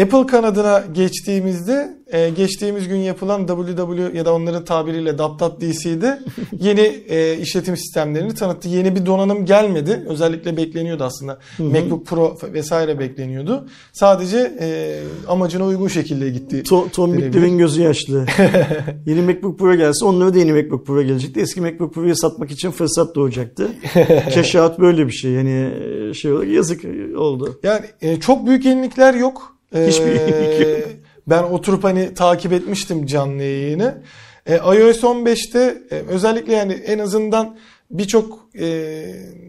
[0.02, 6.20] Apple kanadına geçtiğimizde e, geçtiğimiz gün yapılan WW ya da onların tabiriyle DC'de
[6.60, 8.68] yeni e, işletim sistemlerini tanıttı.
[8.68, 10.04] Yeni bir donanım gelmedi.
[10.08, 11.38] Özellikle bekleniyordu aslında.
[11.58, 13.68] MacBook Pro vesaire bekleniyordu.
[13.92, 14.98] Sadece e,
[15.28, 16.56] amacına uygun şekilde gitti.
[16.56, 17.18] To- Tom.
[17.18, 18.26] Bitler'in gözü yaşlı.
[19.06, 21.40] yeni MacBook Pro gelse onlara da yeni MacBook Pro gelecekti.
[21.40, 23.68] Eski MacBook Pro'yu satmak için fırsat doğacaktı.
[24.30, 25.32] Keşahat böyle bir şey.
[25.32, 25.70] Yani
[26.10, 26.84] e, şey olarak yazık
[27.16, 27.60] oldu.
[27.62, 29.56] Yani e, çok büyük yenilikler yok.
[29.74, 30.88] E, Hiçbir yok.
[31.30, 34.02] Ben oturup hani takip etmiştim canlı yayını.
[34.46, 37.58] E, iOS 15'te e, özellikle yani en azından
[37.90, 38.66] birçok e,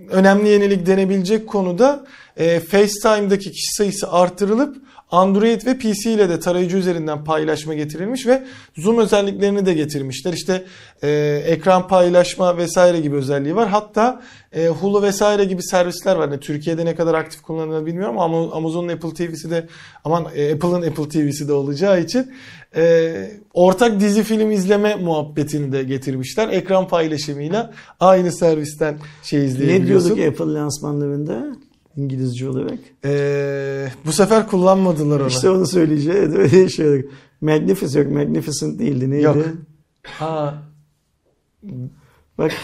[0.09, 2.05] önemli yenilik denebilecek konuda
[2.37, 4.77] e, FaceTime'daki kişi sayısı artırılıp
[5.11, 8.43] Android ve PC ile de tarayıcı üzerinden paylaşma getirilmiş ve
[8.77, 10.33] zoom özelliklerini de getirmişler.
[10.33, 10.63] İşte
[11.03, 11.09] e,
[11.45, 13.69] ekran paylaşma vesaire gibi özelliği var.
[13.69, 14.21] Hatta
[14.53, 16.27] e, Hulu vesaire gibi servisler var.
[16.27, 19.67] Yani Türkiye'de ne kadar aktif kullanılır bilmiyorum ama Amazon'un Apple TV'si de
[20.05, 22.31] aman e, Apple'ın Apple TV'si de olacağı için
[22.75, 23.13] e,
[23.53, 26.49] ortak dizi film izleme muhabbetini de getirmişler.
[26.49, 30.15] Ekran paylaşımıyla aynı servisten şey Ne izleyebiliyorsun.
[30.15, 31.45] diyorduk Apple lansmanlarında?
[32.03, 32.79] İngilizce olarak.
[33.05, 35.27] E, bu sefer kullanmadılar onu.
[35.27, 36.35] İşte onu söyleyeceğiz.
[36.35, 37.05] Öyle şey.
[37.41, 38.13] Magnificent yok.
[38.15, 39.09] Magnificent değildi.
[39.09, 39.23] Neydi?
[39.23, 39.37] Yok.
[40.03, 40.63] Ha,
[42.37, 42.51] Bak.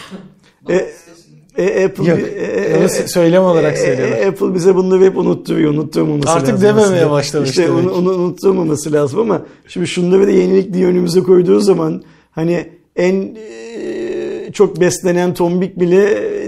[0.69, 2.19] E, e, Apple, Yok.
[2.19, 4.17] e, e, Onu e, söylem olarak e, söylüyorlar.
[4.17, 5.71] e, Apple bize bunları hep unutturuyor.
[5.73, 6.61] Unutturmaması Artık lazım.
[6.67, 7.11] dememeye aslında.
[7.11, 7.83] başlamış İşte demek.
[7.85, 13.35] onu, onu unutturmaması lazım ama şimdi şunları da yenilik diye önümüze koyduğu zaman hani en
[13.35, 16.03] e, çok beslenen tombik bile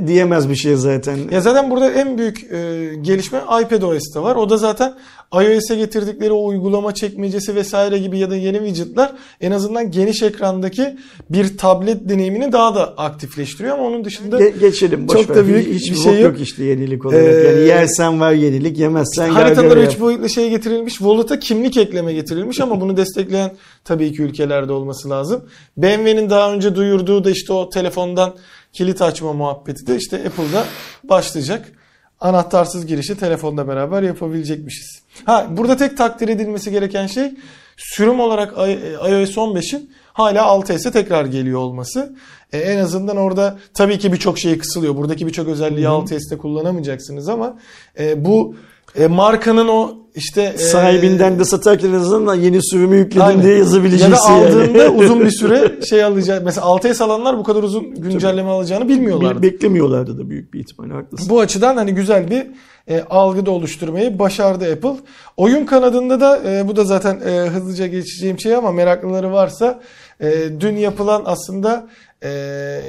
[0.08, 1.18] diyemez bir şey zaten.
[1.32, 4.36] Ya zaten burada en büyük e, gelişme iPadOS'ta var.
[4.36, 4.94] O da zaten
[5.34, 10.98] iOS'e getirdikleri o uygulama çekmecesi vesaire gibi ya da yeni widgetler en azından geniş ekrandaki
[11.30, 15.08] bir tablet deneyimini daha da aktifleştiriyor ama onun dışında Ge- geçelim.
[15.08, 15.36] Boş Çok ver.
[15.36, 16.40] da büyük Hiç- bir hiçbir şey bok yok.
[16.42, 17.24] işte yenilik olarak.
[17.24, 20.02] Ee, yani yersen var yenilik, yemezsen haritalara gargara 3 yap.
[20.02, 20.94] boyutlu şey getirilmiş.
[20.94, 23.52] Wallet'a kimlik ekleme getirilmiş ama bunu destekleyen
[23.86, 25.42] tabii ki ülkelerde olması lazım.
[25.78, 28.34] BMW'nin daha önce duyurduğu da işte o telefondan
[28.78, 30.66] kilit açma muhabbeti de işte Apple'da
[31.04, 31.72] başlayacak.
[32.20, 35.02] Anahtarsız girişi telefonla beraber yapabilecekmişiz.
[35.26, 37.32] Ha burada tek takdir edilmesi gereken şey
[37.78, 42.16] sürüm olarak i- iOS 15'in hala 6S'e tekrar geliyor olması.
[42.54, 44.96] E, en azından orada tabii ki birçok şey kısılıyor.
[44.96, 47.58] Buradaki birçok özelliği 6S'te kullanamayacaksınız ama
[48.00, 48.56] e, bu
[48.96, 53.44] e, markanın o işte Sahibinden de satarken en azından yeni sürümü yükledim Aynen.
[53.44, 54.12] diye yazabileceksin.
[54.12, 54.98] Ya da aldığında yani.
[55.04, 56.46] uzun bir süre şey alacak.
[56.46, 59.42] Mesela 6S alanlar bu kadar uzun güncelleme alacağını bilmiyorlardı.
[59.42, 61.30] Be- beklemiyorlardı da büyük bir ihtimalle haklısın.
[61.30, 62.48] Bu açıdan hani güzel bir
[62.90, 64.96] e, algı da oluşturmayı başardı Apple.
[65.38, 69.80] Oyun kanadında da e, bu da zaten e, hızlıca geçeceğim şey ama meraklıları varsa
[70.22, 71.88] e, dün yapılan aslında
[72.24, 72.30] e,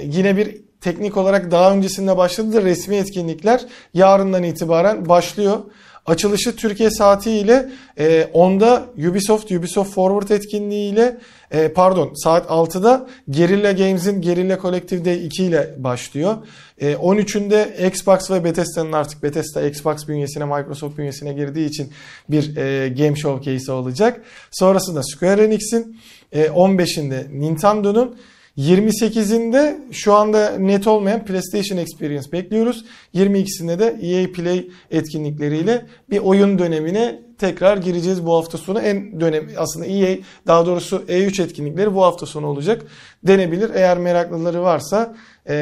[0.04, 3.60] yine bir teknik olarak daha öncesinde başladı da resmi etkinlikler
[3.94, 5.58] yarından itibaren başlıyor.
[6.08, 11.18] Açılışı Türkiye saatiyle e, 10'da Ubisoft, Ubisoft Forward etkinliğiyle
[11.50, 16.36] e, pardon saat 6'da Guerrilla Games'in Guerrilla Collective Day 2 ile başlıyor.
[16.78, 21.92] E, 13'ünde Xbox ve Bethesda'nın artık Bethesda Xbox bünyesine Microsoft bünyesine girdiği için
[22.30, 24.22] bir e, game showcase olacak.
[24.50, 26.00] Sonrasında Square Enix'in
[26.32, 28.16] e, 15'inde Nintendo'nun
[28.58, 32.84] 28'inde şu anda net olmayan PlayStation Experience bekliyoruz.
[33.14, 38.80] 22'sinde de EA Play etkinlikleriyle bir oyun dönemine tekrar gireceğiz bu hafta sonu.
[38.80, 42.82] En dönem aslında EA daha doğrusu E3 etkinlikleri bu hafta sonu olacak
[43.26, 43.70] denebilir.
[43.74, 45.14] Eğer meraklıları varsa
[45.46, 45.54] e,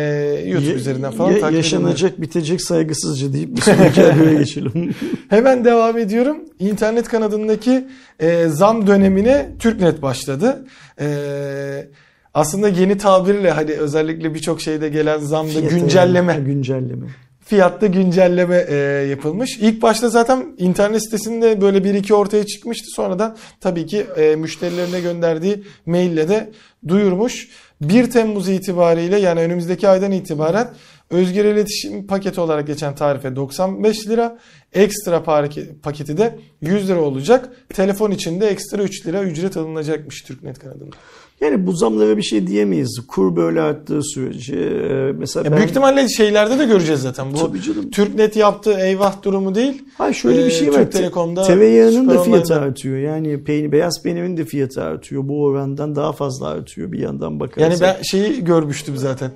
[0.47, 4.95] YouTube Ya- üzerinden falan ya- takip Yaşanacak bitecek saygısızca deyip bir sonraki habere geçelim.
[5.29, 6.39] Hemen devam ediyorum.
[6.59, 7.85] İnternet kanadındaki
[8.21, 10.67] e, zam dönemine TürkNet başladı.
[11.01, 11.07] E,
[12.37, 17.07] aslında yeni tabirle hani özellikle birçok şeyde gelen zamda Fiyatı- güncelleme, Ha, güncelleme.
[17.41, 18.75] fiyatta güncelleme e,
[19.11, 19.59] yapılmış.
[19.61, 22.87] İlk başta zaten internet sitesinde böyle bir iki ortaya çıkmıştı.
[22.95, 26.51] Sonradan tabii ki e, müşterilerine gönderdiği maille de
[26.89, 27.49] duyurmuş.
[27.81, 30.69] 1 Temmuz itibariyle yani önümüzdeki aydan itibaren
[31.11, 34.39] özgür iletişim paketi olarak geçen tarife 95 lira.
[34.73, 37.49] Ekstra pake- paketi de 100 lira olacak.
[37.75, 40.97] Telefon için de ekstra 3 lira ücret alınacakmış Türknet kanadında.
[41.41, 43.01] Yani bu zamlara bir şey diyemeyiz.
[43.09, 44.57] Kur böyle arttığı sürece.
[44.57, 45.57] e, Mesela Ya ben...
[45.59, 47.33] büyük ihtimalle şeylerde de göreceğiz zaten.
[47.33, 47.91] Bu Tabii canım.
[47.91, 49.83] Türknet yaptığı eyvah durumu değil.
[49.99, 50.75] Hayır şöyle bir Ee, şey var.
[50.75, 52.61] Türk Telekom'da, Süper da fiyatı Online'da.
[52.61, 52.99] artıyor.
[52.99, 55.29] Yani peynir, beyaz peynirin de fiyatı artıyor.
[55.29, 57.71] Bu orandan daha fazla artıyor bir yandan bakarsak.
[57.71, 59.31] Yani ben şeyi görmüştüm zaten.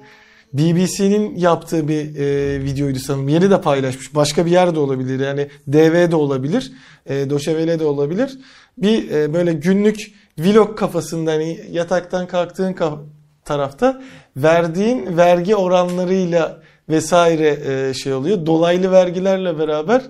[0.52, 3.28] BBC'nin yaptığı bir e, videoydu sanırım.
[3.28, 4.14] Yeni de paylaşmış.
[4.14, 5.20] Başka bir yerde olabilir.
[5.20, 6.72] Yani DV de olabilir.
[7.06, 8.38] E, Doşevele de olabilir.
[8.78, 10.12] Bir e, böyle günlük
[10.44, 12.98] vlog kafasında hani yataktan kalktığın ka-
[13.44, 14.02] tarafta
[14.36, 18.46] verdiğin vergi oranlarıyla vesaire e, şey oluyor.
[18.46, 20.02] Dolaylı vergilerle beraber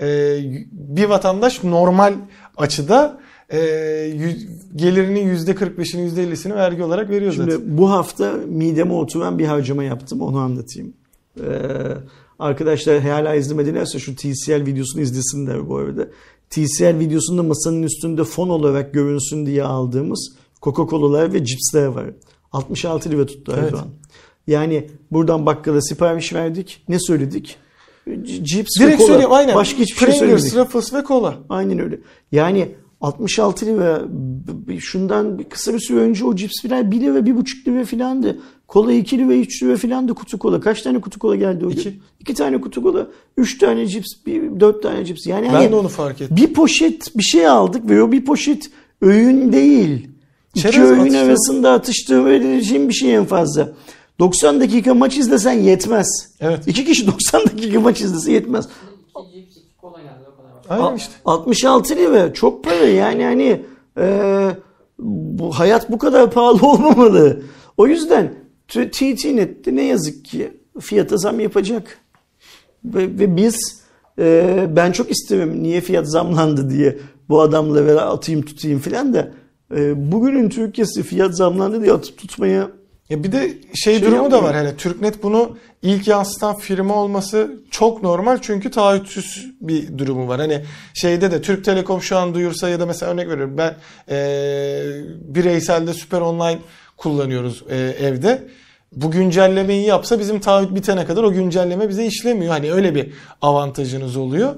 [0.00, 0.38] e,
[0.72, 2.14] bir vatandaş normal
[2.56, 3.20] açıda
[3.50, 7.78] e, yü- gelirinin %45'ini %50'sini vergi olarak veriyor Şimdi zaten.
[7.78, 10.20] bu hafta mideme oturan bir harcama yaptım.
[10.20, 10.92] Onu anlatayım.
[11.40, 11.42] Ee,
[12.38, 16.06] arkadaşlar hala izlemedilerse şu TCL videosunu izlesinler bu arada.
[16.50, 20.32] TCL videosunda masanın üstünde fon olarak görünsün diye aldığımız
[20.62, 22.04] Coca-Cola'lar ve cipsler var.
[22.52, 23.64] 66 lira tuttu Evet.
[23.64, 23.88] Erdoğan.
[24.46, 26.84] Yani buradan bakkala sipariş verdik.
[26.88, 27.56] Ne söyledik?
[28.42, 29.06] Cips ve Direkt kola.
[29.06, 29.54] söyleyeyim aynen.
[29.54, 30.56] Başka hiçbir şey Pringles, söylemedik.
[30.56, 31.38] Ruffles ve kola.
[31.48, 32.00] Aynen öyle.
[32.32, 32.68] Yani
[33.00, 34.02] 66 lira
[34.80, 38.38] şundan kısa bir süre önce o cips filan 1 lira 1,5 lira filandı.
[38.68, 40.60] Kola 2 lira 3 lira filandı kutu kola.
[40.60, 41.76] Kaç tane kutu kola geldi o gün?
[41.76, 42.00] İki.
[42.20, 43.06] 2 tane kutu kola,
[43.36, 44.06] 3 tane cips,
[44.60, 45.26] 4 tane cips.
[45.26, 46.36] Yani Ben hani de onu fark ettim.
[46.36, 48.70] bir poşet bir şey aldık ve o bir poşet
[49.02, 50.08] öğün değil.
[50.54, 51.24] İki Çerez öğün atıştırma.
[51.26, 53.72] arasında atıştırabileceğin bir şey en fazla.
[54.18, 56.06] 90 dakika maç izlesen yetmez.
[56.40, 56.68] Evet.
[56.68, 58.68] İki kişi 90 dakika maç izlese yetmez.
[59.28, 60.84] İki cips, iki kola geldi o kadar.
[60.86, 61.12] Aynen işte.
[61.24, 63.62] 66 lira çok para yani hani
[63.98, 64.48] e,
[64.98, 67.42] bu hayat bu kadar pahalı olmamalı.
[67.76, 68.34] O yüzden
[68.68, 71.98] TTNet'te ne yazık ki fiyata zam yapacak.
[72.84, 73.82] Ve, ve biz
[74.18, 76.98] e, ben çok isterim niye fiyat zamlandı diye
[77.28, 79.30] bu adamlara atayım tutayım filan da
[79.76, 82.68] e, bugünün Türkiye'si fiyat zamlandı diye atıp tutmaya
[83.10, 84.42] Ya bir de şey, Şey durumu da yapmıyor.
[84.42, 84.54] var.
[84.54, 90.40] Hani Türknet bunu ilk yansıtan firma olması çok normal çünkü taahhütsüz bir durumu var.
[90.40, 90.64] Hani
[90.94, 93.74] şeyde de Türk Telekom şu an duyursa ya da mesela örnek veriyorum ben
[94.10, 96.58] eee bireyselde Süper Online
[96.96, 98.48] kullanıyoruz eee, evde.
[98.92, 102.52] Bu güncellemeyi yapsa bizim taahhüt bitene kadar o güncelleme bize işlemiyor.
[102.52, 104.54] Hani öyle bir avantajınız oluyor.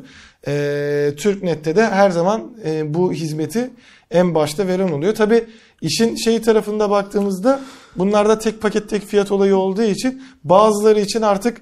[0.46, 3.70] Eee Türknet'te de her zaman eee, bu hizmeti
[4.10, 5.14] en başta veren oluyor.
[5.14, 5.44] Tabi
[5.82, 7.60] işin şey tarafında baktığımızda
[7.96, 11.60] bunlarda tek paket tek fiyat olayı olduğu için bazıları için artık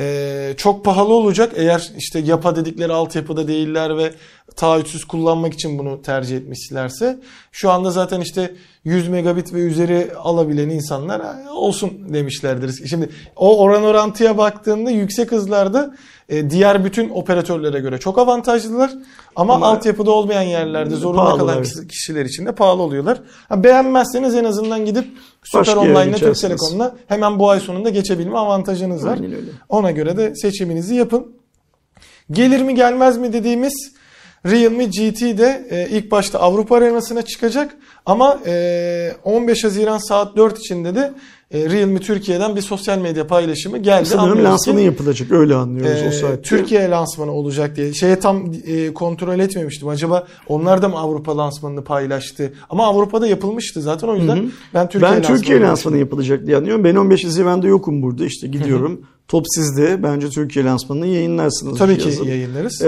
[0.00, 1.52] eee, çok pahalı olacak.
[1.56, 4.12] Eğer işte yapa dedikleri altyapıda değiller ve
[4.56, 7.18] taahhütsüz kullanmak için bunu tercih etmişlerse
[7.52, 12.86] şu anda zaten işte 100 megabit ve üzeri alabilen insanlar "Ha, olsun demişlerdir.
[12.88, 15.94] Şimdi o oran orantıya baktığında yüksek hızlarda
[16.28, 18.90] e, diğer bütün operatörlere göre çok avantajlılar
[19.36, 23.18] ama, Ama altyapıda olmayan yerlerde zorunda kalan kişi- kişiler için de pahalı oluyorlar.
[23.48, 25.06] Ha, beğenmezseniz en azından gidip
[25.46, 26.36] Süper Online'la Türk.
[26.36, 29.14] Telekom'la hemen bu ay sonunda geçebilme avantajınız var.
[29.14, 29.50] Aynen öyle.
[29.68, 31.36] Ona göre de seçiminizi yapın.
[32.30, 33.96] Gelir mi gelmez mi dediğimiz
[34.46, 37.76] Realme GT de e, ilk başta Avrupa arenasına çıkacak
[38.06, 41.12] ama e, 15 Haziran saat 4 içinde de
[41.52, 44.06] Realme Türkiye'den bir sosyal medya paylaşımı geldi.
[44.06, 46.42] sanırım lansmanı yapılacak öyle anlıyoruz e, o saatte.
[46.42, 47.94] Türkiye lansmanı olacak diye.
[47.94, 49.88] Şeye tam e, kontrol etmemiştim.
[49.88, 52.52] Acaba onlar da mı Avrupa lansmanını paylaştı?
[52.70, 56.84] Ama Avrupa'da yapılmıştı zaten o yüzden ben Türkiye ben Türkiye lansmanı lansmanı yapılacak diye anlıyorum.
[56.84, 59.00] Ben 15 Haziran'da yokum burada işte gidiyorum.
[59.28, 60.02] Top sizde.
[60.02, 61.78] Bence Türkiye lansmanını yayınlarsınız.
[61.78, 62.82] Tabii ki yayınlarız.
[62.82, 62.86] Ee,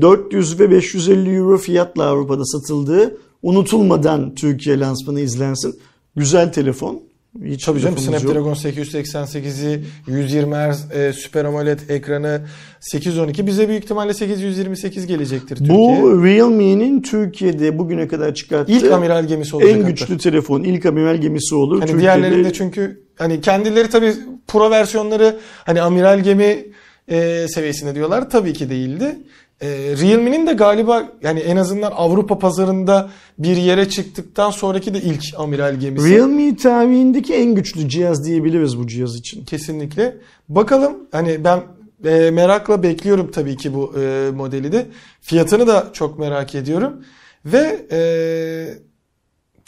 [0.00, 5.78] 400 ve 550 euro fiyatla Avrupa'da satıldığı unutulmadan Türkiye lansmanı izlensin.
[6.16, 7.05] Güzel telefon.
[7.44, 7.98] Hiç Tabii canım.
[7.98, 12.40] Snapdragon 888'i 120 Hz e, Super AMOLED ekranı
[12.80, 15.78] 812 bize büyük ihtimalle 828 gelecektir Türkiye.
[15.78, 19.90] Bu Realme'nin Türkiye'de bugüne kadar çıkarttığı ilk amiral gemisi olacak en hatta.
[19.90, 21.80] güçlü telefon, ilk amiral gemisi olur.
[21.80, 24.12] Hani Türkiye'de diğerlerinde çünkü hani kendileri tabii
[24.46, 26.64] pro versiyonları hani amiral gemi
[27.08, 29.16] e, seviyesinde diyorlar tabii ki değildi.
[29.60, 35.22] E, Realme'nin de galiba yani en azından Avrupa pazarında bir yere çıktıktan sonraki de ilk
[35.36, 36.10] amiral gemisi.
[36.10, 39.44] Realme tarihindeki en güçlü cihaz diyebiliriz bu cihaz için.
[39.44, 40.16] Kesinlikle.
[40.48, 41.62] Bakalım hani ben
[42.04, 44.86] e, merakla bekliyorum tabii ki bu e, modeli de.
[45.20, 47.04] Fiyatını da çok merak ediyorum.
[47.44, 47.98] Ve e,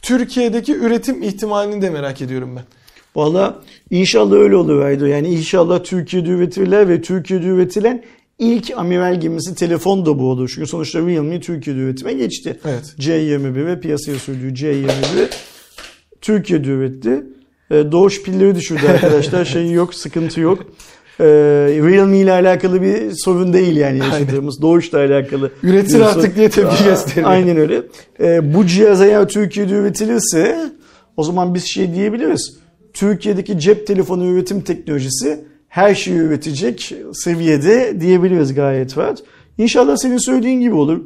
[0.03, 2.65] Türkiye'deki üretim ihtimalini de merak ediyorum ben.
[3.17, 3.59] Valla
[3.91, 5.07] inşallah öyle olur Aydo.
[5.07, 8.05] Yani inşallah Türkiye'de üretilir ve Türkiye'de üretilen
[8.39, 10.53] ilk amiral gemisi telefon da bu olur.
[10.55, 12.59] Çünkü sonuçta Realme Türkiye'de üretime geçti.
[12.65, 12.95] Evet.
[12.99, 14.89] C21 ve piyasaya sürdüğü C21
[16.21, 17.23] Türkiye'de üretti.
[17.71, 19.45] E, Doğuş pilleri düşürdü arkadaşlar.
[19.45, 20.59] şey yok, sıkıntı yok.
[21.21, 21.25] E,
[21.83, 24.63] Realme ile alakalı bir sorun değil yani yaşadığımız.
[24.63, 25.51] Doğuş'la alakalı.
[25.63, 27.31] Üretir artık diye tepki gösteriyor.
[27.31, 27.83] Aynen öyle.
[28.21, 30.71] E, bu cihaz eğer Türkiye'de üretilirse
[31.17, 32.59] o zaman biz şey diyebiliriz.
[32.93, 39.23] Türkiye'deki cep telefonu üretim teknolojisi her şeyi üretecek seviyede diyebiliriz gayet rahat.
[39.59, 41.01] İnşallah senin söylediğin gibi olur.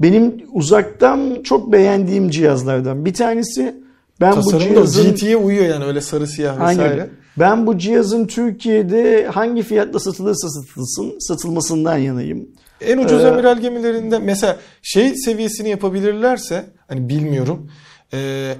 [0.00, 3.74] Benim uzaktan çok beğendiğim cihazlardan bir tanesi.
[4.20, 6.92] Ben bu Tasarım da cihazın GT'ye uyuyor yani öyle sarı siyah vesaire.
[6.92, 7.08] Aynen.
[7.38, 12.48] Ben bu cihazın Türkiye'de hangi fiyatla satılırsa satılsın satılmasından yanayım.
[12.80, 17.70] En ucuz Ee, amiral gemilerinde mesela şey seviyesini yapabilirlerse hani bilmiyorum.
[18.12, 18.54] Ee,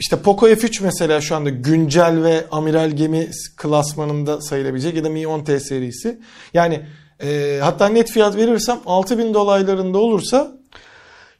[0.00, 5.22] işte Poco F3 mesela şu anda güncel ve amiral gemi klasmanında sayılabilecek ya da Mi
[5.22, 6.18] 10T serisi.
[6.54, 6.80] Yani
[7.22, 10.60] e, hatta net fiyat verirsem 6000 dolaylarında olursa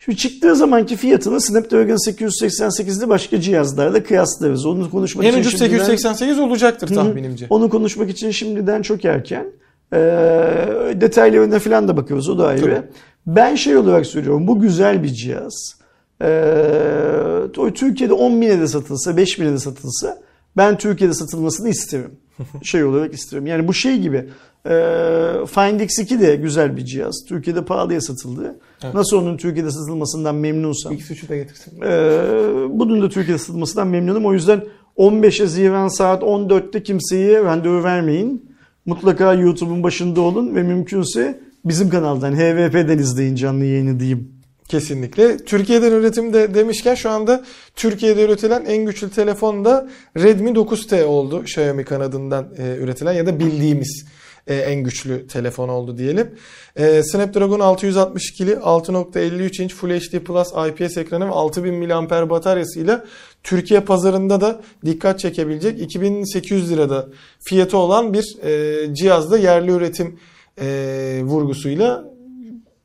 [0.04, 4.66] Şimdi çıktığı zamanki fiyatını Snapdragon 888'li başka cihazlarla kıyaslarız.
[4.66, 7.46] Onu konuşmak en için ucuz şimdiden- 888 olacaktır tahminimce.
[7.50, 9.46] Onu konuşmak için şimdiden çok erken.
[9.92, 9.98] Ee,
[10.94, 12.60] detaylarına falan da bakıyoruz o da ayrı.
[12.60, 12.82] Tabii.
[13.26, 15.79] Ben şey olarak söylüyorum bu güzel bir cihaz.
[17.58, 20.18] O Türkiye'de 10 bine de satılsa 5 bine de satılsa
[20.56, 22.10] ben Türkiye'de satılmasını isterim.
[22.62, 23.46] şey olarak isterim.
[23.46, 24.16] Yani bu şey gibi
[24.66, 24.70] e,
[25.46, 27.24] Find X2 de güzel bir cihaz.
[27.28, 28.58] Türkiye'de pahalıya satıldı.
[28.84, 28.94] Evet.
[28.94, 30.92] Nasıl onun Türkiye'de satılmasından memnunsam.
[30.92, 31.80] X3'ü de getirsin.
[31.82, 31.88] Ee,
[32.70, 34.26] bunun da Türkiye'de satılmasından memnunum.
[34.26, 34.64] O yüzden
[34.96, 38.50] 15 Haziran saat 14'te kimseye randevu vermeyin.
[38.86, 44.39] Mutlaka YouTube'un başında olun ve mümkünse bizim kanaldan HVP'den izleyin canlı yayını diyeyim.
[44.70, 45.36] Kesinlikle.
[45.36, 47.44] Türkiye'den üretim de demişken şu anda
[47.76, 51.42] Türkiye'de üretilen en güçlü telefon da Redmi 9T oldu.
[51.42, 54.06] Xiaomi kanadından e, üretilen ya da bildiğimiz
[54.46, 56.34] e, en güçlü telefon oldu diyelim.
[56.76, 63.04] E, Snapdragon 662'li 6.53 inç Full HD Plus IPS ekranı ve 6000 mAh bataryasıyla
[63.42, 67.08] Türkiye pazarında da dikkat çekebilecek 2800 lirada
[67.40, 70.18] fiyatı olan bir e, cihazda yerli üretim
[70.60, 72.09] e, vurgusuyla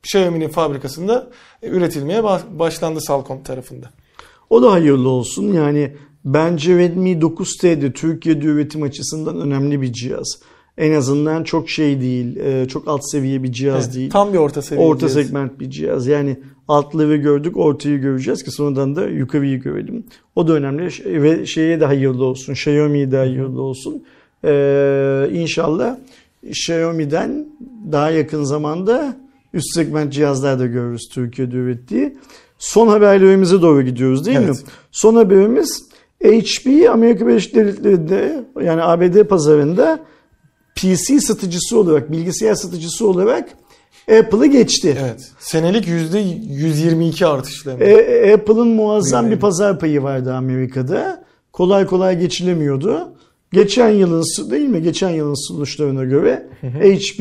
[0.06, 1.26] Xiaomi'nin fabrikasında
[1.62, 3.90] üretilmeye ba- başlandı Salcom tarafında.
[4.50, 5.52] O da hayırlı olsun.
[5.52, 10.38] Yani bence Redmi 9T de Türkiye'de üretim açısından önemli bir cihaz.
[10.78, 14.10] En azından çok şey değil, e, çok alt seviye bir cihaz Evet, değil.
[14.10, 14.86] Tam bir orta seviye.
[14.86, 15.12] Orta cihaz.
[15.12, 16.06] segment bir cihaz.
[16.06, 16.36] Yani
[16.68, 20.04] altları gördük, ortayı göreceğiz ki sonradan da yukarıyı görelim.
[20.36, 20.88] O da önemli.
[21.22, 22.52] Ve şeye de hayırlı olsun.
[22.52, 24.02] Xiaomi'ye de hayırlı olsun.
[24.44, 25.96] Ee, inşallah
[26.48, 27.46] Xiaomi'den
[27.92, 29.16] daha yakın zamanda
[29.56, 32.18] üst segment cihazlar da görürüz Türkiye'de ürettiği.
[32.58, 34.44] Son haberlerimize doğru gidiyoruz değil mi?
[34.46, 34.64] Evet.
[34.92, 35.84] Son haberimiz
[36.22, 40.00] HP Amerika Birleşik Devletleri'nde yani ABD pazarında
[40.76, 43.48] PC satıcısı olarak, bilgisayar satıcısı olarak
[44.18, 44.96] Apple'ı geçti.
[45.00, 45.32] Evet.
[45.38, 47.80] Senelik %122 artışla.
[47.80, 47.84] de.
[47.84, 49.36] E, Apple'ın muazzam Büyümeyi.
[49.36, 51.24] bir pazar payı vardı Amerika'da.
[51.52, 53.12] Kolay kolay geçilemiyordu.
[53.52, 54.82] Geçen yılın değil mi?
[54.82, 57.20] Geçen yılın sonuçlarına göre HP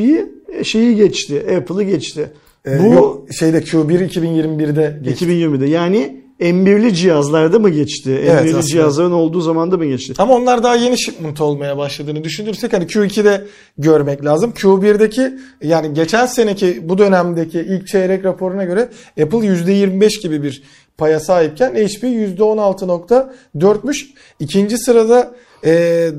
[0.63, 1.45] şeyi geçti.
[1.57, 2.31] Apple'ı geçti.
[2.67, 5.25] Ee, Bu yok, şeyde Q1 2021'de geçti.
[5.25, 5.65] 2020'de.
[5.65, 8.11] Yani M1'li cihazlarda mı geçti?
[8.21, 8.63] Evet, M1'li aslında.
[8.63, 10.13] cihazların olduğu zamanda mı geçti?
[10.17, 13.45] Ama onlar daha yeni shipment olmaya başladığını düşünürsek hani Q2'de
[13.77, 14.51] görmek lazım.
[14.51, 15.33] Q1'deki
[15.63, 18.89] yani geçen seneki bu dönemdeki ilk çeyrek raporuna göre
[19.21, 20.63] Apple %25 gibi bir
[20.97, 24.05] paya sahipken HP %16.4'müş.
[24.39, 25.35] İkinci sırada
[25.65, 25.71] e,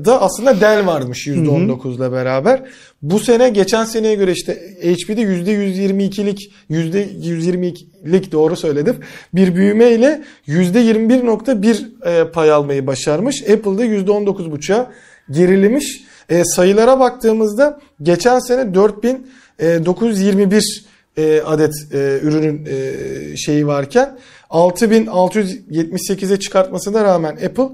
[0.05, 2.63] da aslında Dell varmış %19'la beraber.
[3.01, 8.95] Bu sene geçen seneye göre işte HP'de %122'lik %122'lik doğru söyledim.
[9.33, 13.41] Bir büyümeyle %21.1 e, pay almayı başarmış.
[13.41, 14.91] Apple'da %19.5'a
[15.31, 16.01] gerilemiş.
[16.29, 20.85] E, sayılara baktığımızda geçen sene 4921
[21.17, 24.17] e, adet e, ürünün e, şeyi varken
[24.49, 27.69] 6678'e çıkartmasına rağmen Apple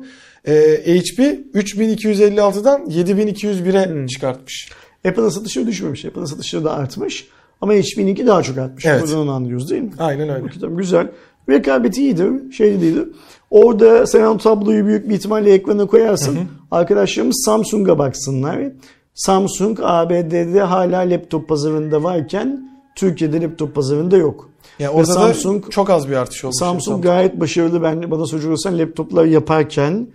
[0.47, 0.53] e,
[0.99, 1.19] HP
[1.53, 4.07] 3256'dan 7201'e Hmm.
[4.07, 4.69] çıkartmış.
[5.07, 6.05] Apple'ın satışları düşmemiş.
[6.05, 7.27] Apple'ın satışları da artmış.
[7.61, 8.85] Ama HP'ninki daha çok artmış.
[8.85, 9.01] Evet.
[9.01, 9.91] Buradan onu anlıyoruz değil mi?
[9.99, 10.45] Aynen öyle.
[10.61, 11.07] Tamam, güzel.
[11.49, 12.51] Rekabeti iyidir.
[12.51, 13.07] Şey değildir.
[13.51, 16.39] Orada sen o tabloyu büyük bir ihtimalle ekrana koyarsın.
[16.71, 18.59] Arkadaşlarımız Samsung'a baksınlar.
[19.13, 24.49] Samsung ABD'de hala laptop pazarında varken Türkiye'de laptop pazarında yok.
[24.79, 26.55] Yani Ve orada Samsung da çok az bir artış olmuş.
[26.59, 27.83] Samsung gayet başarılı.
[27.83, 30.07] Ben bana soracaksan laptoplar yaparken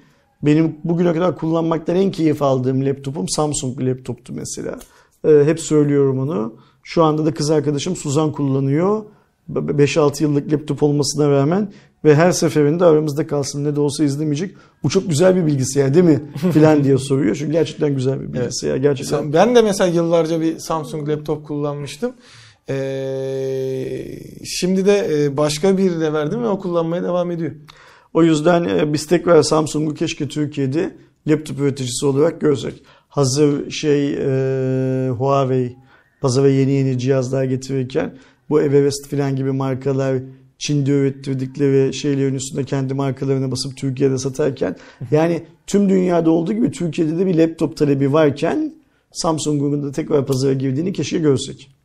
[0.43, 4.79] benim bugüne kadar kullanmaktan en keyif aldığım laptopum Samsung bir laptoptu mesela.
[5.25, 6.55] Ee, hep söylüyorum onu.
[6.83, 9.03] Şu anda da kız arkadaşım Suzan kullanıyor.
[9.53, 11.73] 5-6 yıllık laptop olmasına rağmen
[12.05, 14.55] ve her seferinde aramızda kalsın ne de olsa izlemeyecek.
[14.83, 16.23] Bu çok güzel bir bilgisayar değil mi?
[16.53, 17.37] Filan diye soruyor.
[17.37, 18.77] Çünkü gerçekten güzel bir bilgisayar.
[18.77, 19.17] Gerçekten.
[19.17, 22.13] Sam- Ben de mesela yıllarca bir Samsung laptop kullanmıştım.
[22.69, 27.53] Ee, şimdi de e, başka birine verdim ve o kullanmaya devam ediyor.
[28.15, 30.97] O yüzden e, biz tekrar Samsung'u keşke Türkiye'de
[31.27, 32.83] laptop üreticisi olarak görsek.
[33.09, 35.77] Hazır şey e, Huawei
[36.21, 38.19] pazara yeni yeni cihazlar getirirken
[38.51, 40.19] bu Everest falan gibi markalar
[40.59, 44.77] Çin'de ürettirdikleri şeylerin üstünde kendi markalarını basıp Türkiye'de satarken
[45.11, 48.75] yani tüm dünyada olduğu gibi Türkiye'de de bir laptop talebi varken
[49.13, 51.78] Samsung'un da tekrar pazara girdiğini keşke görsek.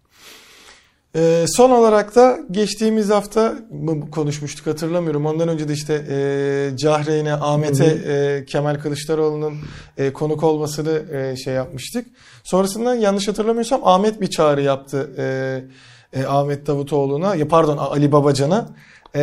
[1.16, 5.26] Ee, son olarak da geçtiğimiz hafta mı konuşmuştuk hatırlamıyorum.
[5.26, 9.54] Ondan önce de işte e, Cahreyn'e, Ahmet'e e, Kemal Kılıçdaroğlu'nun
[9.98, 12.08] e, konuk olmasını e, şey yapmıştık.
[12.44, 18.70] Sonrasında yanlış hatırlamıyorsam Ahmet bir çağrı yaptı e, e, Ahmet Davutoğlu'na, ya pardon Ali Babacan'a
[19.16, 19.22] E,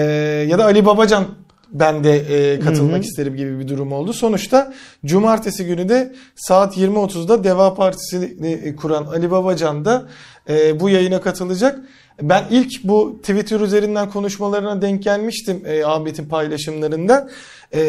[0.49, 1.25] ya da Ali Babacan
[1.73, 3.03] ben de e, katılmak Hı hı.
[3.03, 4.13] isterim gibi bir durum oldu.
[4.13, 4.73] Sonuçta
[5.05, 10.09] cumartesi günü de saat 20.30'da Deva Partisi'ni e, kuran Ali Babacan da
[10.49, 11.81] e, bu yayına katılacak.
[12.23, 17.29] Ben ilk bu Twitter üzerinden konuşmalarına denk gelmiştim e, Ahmet'in paylaşımlarında.
[17.75, 17.81] E,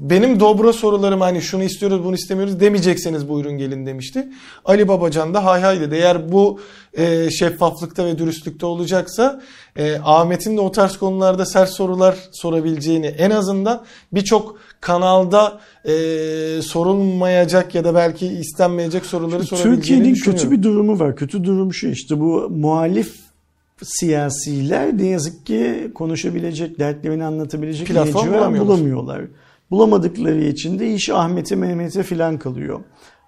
[0.00, 4.28] benim dobra sorularım hani şunu istiyoruz bunu istemiyoruz demeyecekseniz buyurun gelin demişti.
[4.64, 5.94] Ali Babacan da hay hay dedi.
[5.94, 6.60] Eğer bu
[6.94, 9.42] e, şeffaflıkta ve dürüstlükte olacaksa
[9.76, 15.92] e, Ahmet'in de o tarz konularda sert sorular sorabileceğini en azından birçok kanalda e,
[16.62, 21.16] sorulmayacak ya da belki istenmeyecek soruları sorabileceğini Türkiye'nin kötü bir durumu var.
[21.16, 23.31] Kötü durum şu işte bu muhalif
[23.82, 28.68] siyasiler ne yazık ki konuşabilecek, dertlerini anlatabilecek Platform bulamıyorlar.
[28.68, 29.22] bulamıyorlar.
[29.70, 32.80] Bulamadıkları için de iş Ahmet'e Mehmet'e filan kalıyor.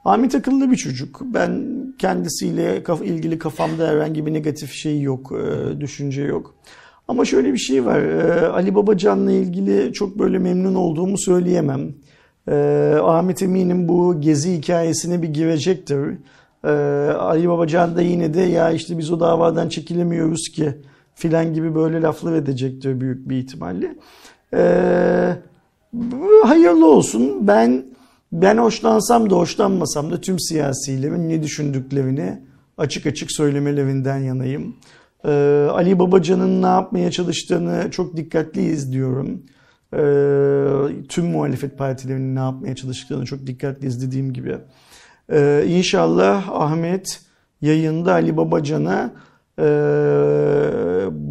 [0.05, 1.21] Ahmet akıllı bir çocuk.
[1.25, 1.65] Ben
[1.99, 6.55] kendisiyle ilgili kafamda herhangi bir negatif şey yok, e, düşünce yok.
[7.09, 8.01] Ama şöyle bir şey var.
[8.03, 11.95] e, Ali Babacan'la ilgili çok böyle memnun olduğumu söyleyemem.
[12.49, 12.55] E,
[13.03, 16.19] Ahmet eminim bu gezi hikayesine bir girecektir.
[16.65, 16.71] E,
[17.19, 20.75] Ali Babacan da yine de ya işte biz o davadan çekilemiyoruz ki
[21.15, 23.97] filan gibi böyle laflar edecektir büyük bir ihtimalle.
[24.55, 25.37] E,
[25.93, 27.47] bu hayırlı olsun.
[27.47, 27.85] Ben
[28.33, 32.43] ben hoşlansam da hoşlanmasam da tüm siyasilerin ne düşündüklerini
[32.79, 34.77] açık açık söylemelerinden yanayım.
[35.25, 39.43] Ee, Ali Babacan'ın ne yapmaya çalıştığını çok dikkatli izliyorum.
[39.93, 44.59] Ee, tüm muhalefet partilerinin ne yapmaya çalıştığını çok dikkatli izlediğim gibi.
[45.33, 47.20] Ee, inşallah Ahmet
[47.61, 49.12] yayında Ali Babacan'a
[49.59, 49.64] e,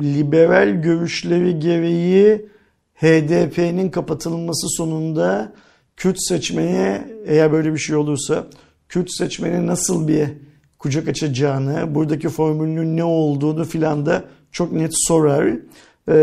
[0.01, 2.45] liberal görüşleri gereği
[2.95, 5.53] HDP'nin kapatılması sonunda
[5.97, 8.47] Kürt seçmeye eğer böyle bir şey olursa
[8.89, 10.27] Kürt seçmene nasıl bir
[10.79, 15.53] kucak açacağını, buradaki formülünün ne olduğunu filan da çok net sorar.
[16.07, 16.13] Ee,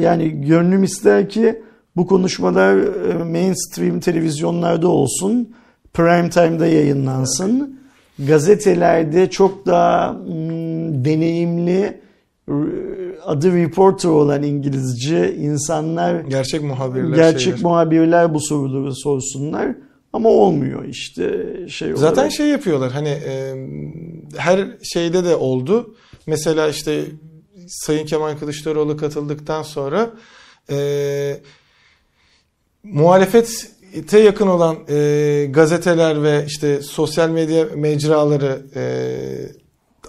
[0.00, 1.62] yani gönlüm ister ki
[1.96, 5.54] bu konuşmalar e, mainstream televizyonlarda olsun,
[5.94, 7.80] prime time'da yayınlansın.
[8.18, 12.00] Gazetelerde çok daha hmm, deneyimli
[13.24, 17.60] adı reporter olan İngilizce insanlar Gerçek muhabirler gerçek şeyler.
[17.62, 19.68] muhabirler bu soruları sorsunlar
[20.12, 22.32] ama olmuyor işte şey Zaten olarak.
[22.32, 23.54] şey yapıyorlar hani e,
[24.36, 25.94] her şeyde de oldu.
[26.26, 27.04] Mesela işte
[27.68, 30.10] Sayın Kemal Kılıçdaroğlu katıldıktan sonra
[30.70, 31.40] e,
[33.92, 38.82] muhalefete yakın olan e, gazeteler ve işte sosyal medya mecraları e,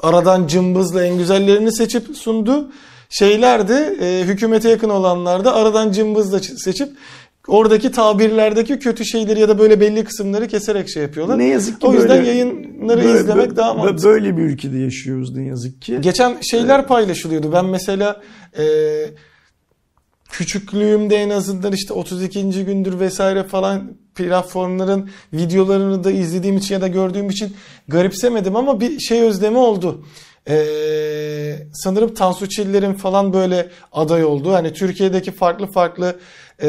[0.01, 2.71] aradan cımbızla en güzellerini seçip sundu.
[3.09, 6.89] Şeyler de e, hükümete yakın olanlar da aradan cımbızla seçip
[7.47, 11.37] oradaki tabirlerdeki kötü şeyleri ya da böyle belli kısımları keserek şey yapıyorlar.
[11.37, 14.09] ne yazık ki O yüzden böyle- yayınları böyle- izlemek böyle- daha mantıklı.
[14.09, 15.97] Böyle bir ülkede yaşıyoruz ne yazık ki.
[16.01, 17.51] Geçen şeyler paylaşılıyordu.
[17.53, 18.21] Ben mesela
[18.57, 18.63] e,
[20.29, 22.65] küçüklüğümde en azından işte 32.
[22.65, 27.55] gündür vesaire falan platformların videolarını da izlediğim için ya da gördüğüm için
[27.87, 30.05] garipsemedim ama bir şey özlemi oldu.
[30.49, 36.19] Ee, sanırım Tansu Çiller'in falan böyle aday olduğu hani Türkiye'deki farklı farklı
[36.59, 36.67] e,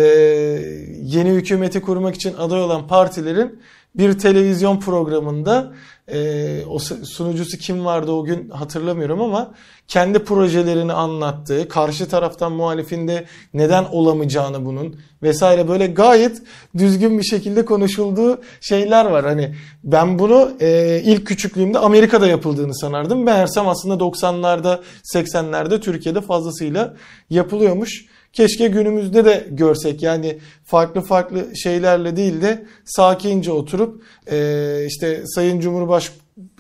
[1.03, 3.61] yeni hükümeti kurmak için aday olan partilerin
[3.95, 5.73] bir televizyon programında
[6.13, 9.55] e, o sunucusu kim vardı o gün hatırlamıyorum ama
[9.89, 16.43] kendi projelerini anlattığı, karşı taraftan muhalifinde neden olamayacağını bunun vesaire böyle gayet
[16.79, 19.25] düzgün bir şekilde konuşulduğu şeyler var.
[19.25, 19.55] Hani
[19.85, 23.23] ben bunu e, ilk küçüklüğümde Amerika'da yapıldığını sanardım.
[23.23, 24.81] Meğersem aslında 90'larda
[25.15, 26.95] 80'lerde Türkiye'de fazlasıyla
[27.31, 28.07] yapılıyormuş.
[28.33, 30.03] Keşke günümüzde de görsek.
[30.03, 36.13] Yani farklı farklı şeylerle değil de sakince oturup e, işte Sayın Cumhurbaş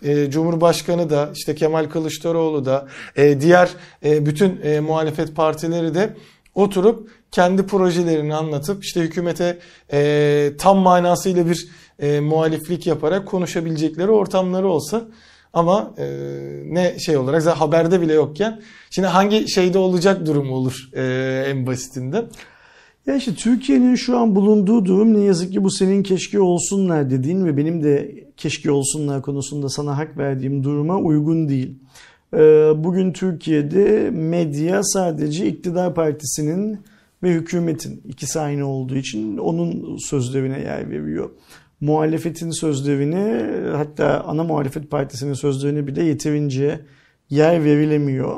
[0.03, 3.71] e, Cumhurbaşkanı da işte Kemal Kılıçdaroğlu da e, diğer
[4.05, 6.14] e, bütün e, muhalefet partileri de
[6.55, 9.59] oturup kendi projelerini anlatıp işte hükümete
[9.93, 11.68] e, tam manasıyla bir
[11.99, 15.09] e, muhaliflik yaparak konuşabilecekleri ortamları olsa
[15.53, 16.07] ama e,
[16.64, 21.03] ne şey olarak zaten haberde bile yokken şimdi hangi şeyde olacak durum olur e,
[21.46, 22.26] en basitinden.
[23.07, 27.44] Ya işte Türkiye'nin şu an bulunduğu durum ne yazık ki bu senin keşke olsunlar dediğin
[27.44, 31.74] ve benim de keşke olsunlar konusunda sana hak verdiğim duruma uygun değil.
[32.34, 32.38] Ee,
[32.76, 36.80] bugün Türkiye'de medya sadece iktidar partisinin
[37.22, 41.30] ve hükümetin ikisi aynı olduğu için onun sözlerine yer veriyor.
[41.81, 43.45] Muhalefetin sözlerini
[43.76, 46.81] hatta ana muhalefet partisinin sözlerini bile yeterince
[47.31, 48.37] yer verilemiyor.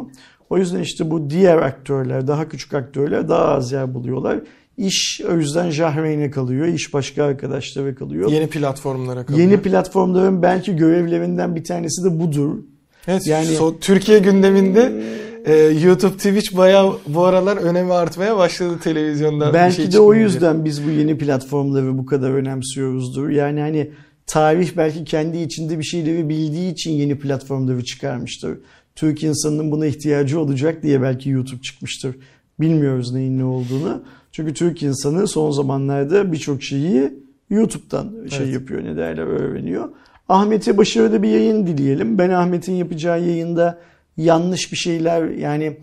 [0.51, 4.41] O yüzden işte bu diğer aktörler, daha küçük aktörler daha az yer buluyorlar.
[4.77, 6.67] İş o yüzden Jahreyn'e kalıyor.
[6.67, 8.31] İş başka arkadaşlara kalıyor.
[8.31, 9.49] Yeni platformlara kalıyor.
[9.49, 12.59] Yeni platformların belki görevlerinden bir tanesi de budur.
[13.07, 15.03] Evet, yani so, Türkiye gündeminde
[15.45, 19.55] e, YouTube, Twitch bayağı bu aralar önemi artmaya başladı televizyonda.
[19.55, 23.29] Belki şey de o yüzden biz bu yeni platformları bu kadar önemsiyoruzdur.
[23.29, 23.91] Yani hani
[24.27, 28.59] tarih belki kendi içinde bir şeyleri bildiği için yeni platformları çıkarmıştır.
[28.95, 32.17] Türk insanının buna ihtiyacı olacak diye belki YouTube çıkmıştır.
[32.61, 34.03] Bilmiyoruz neyin ne olduğunu.
[34.33, 37.13] Çünkü Türk insanı son zamanlarda birçok şeyi
[37.51, 38.55] YouTube'dan şey evet.
[38.55, 39.89] yapıyor ne derler öğreniyor.
[40.29, 42.19] Ahmet'e başarılı bir yayın dileyelim.
[42.19, 43.79] Ben Ahmet'in yapacağı yayında
[44.17, 45.77] yanlış bir şeyler yani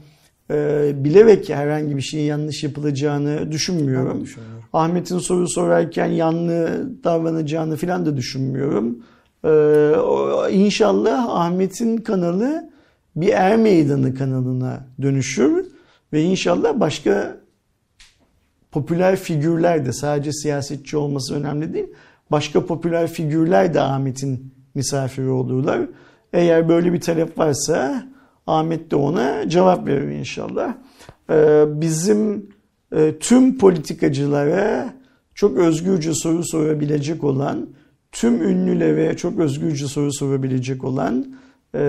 [0.51, 4.27] e, bilerek herhangi bir şeyin yanlış yapılacağını düşünmüyorum.
[4.73, 9.03] Ahmet'in soru sorarken yanlı davranacağını filan da düşünmüyorum.
[9.43, 9.51] E,
[10.51, 12.69] inşallah Ahmet'in kanalı
[13.15, 15.65] bir er meydanı kanalına dönüşür
[16.13, 17.37] ve inşallah başka
[18.71, 21.87] popüler figürler de sadece siyasetçi olması önemli değil.
[22.31, 25.81] Başka popüler figürler de Ahmet'in misafiri olurlar.
[26.33, 28.07] Eğer böyle bir talep varsa
[28.49, 30.73] Ahmet de ona cevap verir inşallah.
[31.29, 32.49] Ee, bizim
[32.95, 34.93] e, tüm politikacılara
[35.35, 37.69] çok özgürce soru sorabilecek olan,
[38.11, 41.25] tüm ünlülere çok özgürce soru sorabilecek olan
[41.73, 41.79] e,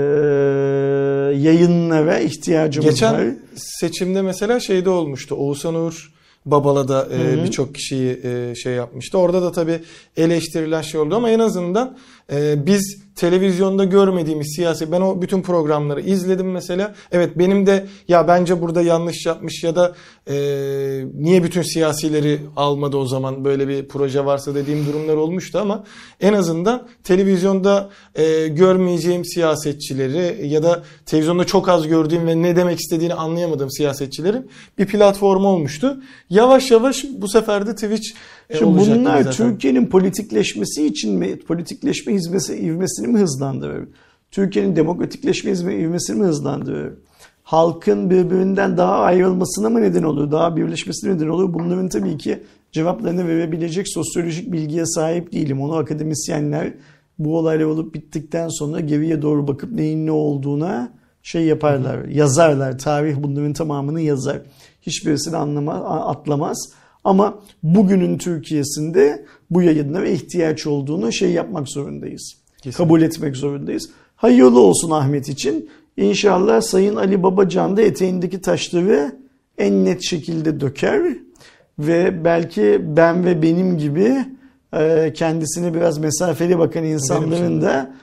[1.37, 3.23] yayınlara ihtiyacımız Geçen var.
[3.23, 5.35] Geçen seçimde mesela şeyde olmuştu.
[5.35, 6.13] Oğuzhan Uğur
[6.47, 9.19] Babala'da e, birçok kişiyi e, şey yapmıştı.
[9.19, 9.81] Orada da tabii
[10.17, 11.97] eleştirilen şey oldu ama en azından
[12.31, 16.95] e, biz televizyonda görmediğimiz siyasi ben o bütün programları izledim mesela.
[17.12, 19.95] Evet benim de ya bence burada yanlış yapmış ya da
[20.26, 20.35] e,
[21.14, 25.85] niye bütün siyasileri almadı o zaman böyle bir proje varsa dediğim durumlar olmuştu ama
[26.20, 32.81] en azından televizyonda e, görmeyeceğim siyasetçileri ya da televizyonda çok az gördüğüm ve ne demek
[32.81, 36.03] istediğini anlayamadığım siyasetçilerin bir platformu olmuştu.
[36.31, 38.09] Yavaş yavaş bu sefer de Twitch
[38.51, 43.88] e, Şimdi bunlar Türkiye'nin politikleşmesi için mi, politikleşme hizmesi, ivmesini mi hızlandırır?
[44.30, 46.92] Türkiye'nin demokratikleşme ivmesini mi hızlandırır?
[47.42, 50.30] Halkın birbirinden daha ayrılmasına mı neden olur?
[50.30, 51.55] Daha birleşmesine neden olur?
[51.55, 52.42] Bunların tabii ki
[52.72, 55.61] cevaplarını verebilecek sosyolojik bilgiye sahip değilim.
[55.62, 56.72] Onu akademisyenler
[57.18, 60.92] bu olaylar olup bittikten sonra geriye doğru bakıp neyin ne olduğuna
[61.22, 62.78] şey yaparlar, yazarlar.
[62.78, 64.42] Tarih bunların tamamını yazar.
[64.82, 66.72] Hiçbirisini anlamaz, atlamaz.
[67.05, 72.35] Ama bugünün Türkiye'sinde bu yayınlara ihtiyaç olduğunu şey yapmak zorundayız.
[72.56, 72.85] Kesinlikle.
[72.85, 73.90] Kabul etmek zorundayız.
[74.16, 75.70] Hayırlı olsun Ahmet için.
[75.97, 79.12] İnşallah Sayın Ali Babacan da eteğindeki taşları
[79.59, 81.02] en net şekilde döker
[81.78, 84.24] ve belki ben ve benim gibi
[84.77, 87.94] e, kendisine biraz mesafeli bakan insanların da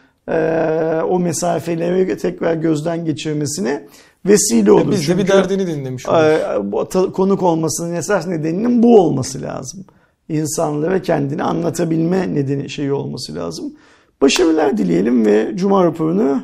[1.09, 3.87] o mesafeleri tekrar gözden geçirmesine
[4.25, 4.91] vesile olur.
[4.91, 7.13] Biz de bir derdini dinlemiş oluruz.
[7.13, 9.85] Konuk olmasının esas nedeninin bu olması lazım.
[10.29, 13.73] İnsanlara kendini anlatabilme nedeni şeyi olması lazım.
[14.21, 16.43] Başarılar dileyelim ve Cuma raporunu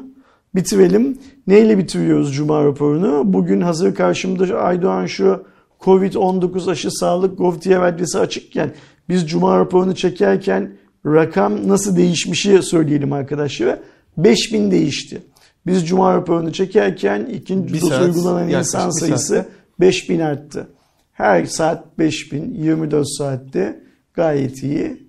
[0.56, 1.18] bitirelim.
[1.48, 3.22] Neyle bitiriyoruz Cuma raporunu?
[3.34, 5.44] Bugün hazır karşımda Aydoğan şu
[5.80, 8.72] Covid-19 aşı sağlık gov.tr adresi açıkken
[9.10, 10.72] biz Cuma raporunu çekerken
[11.06, 13.80] rakam nasıl değişmişi söyleyelim arkadaşlar.
[14.18, 15.22] 5000 değişti.
[15.66, 19.50] Biz Cuma raporunu çekerken ikinci Bir doz saat, uygulanan insan sayısı saatte.
[19.80, 20.68] 5000 arttı.
[21.14, 25.08] Her saat 5000, 24 saatte gayet iyi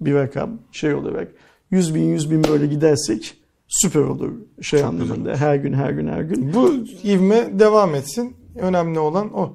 [0.00, 1.28] bir rakam şey olarak.
[1.70, 3.34] 100 bin 100 bin böyle gidersek
[3.68, 4.32] süper olur
[4.62, 5.36] şey Çok anlamında.
[5.36, 6.54] Her gün her gün her gün.
[6.54, 6.74] Bu
[7.04, 8.36] ivme devam etsin.
[8.56, 9.52] Önemli olan o.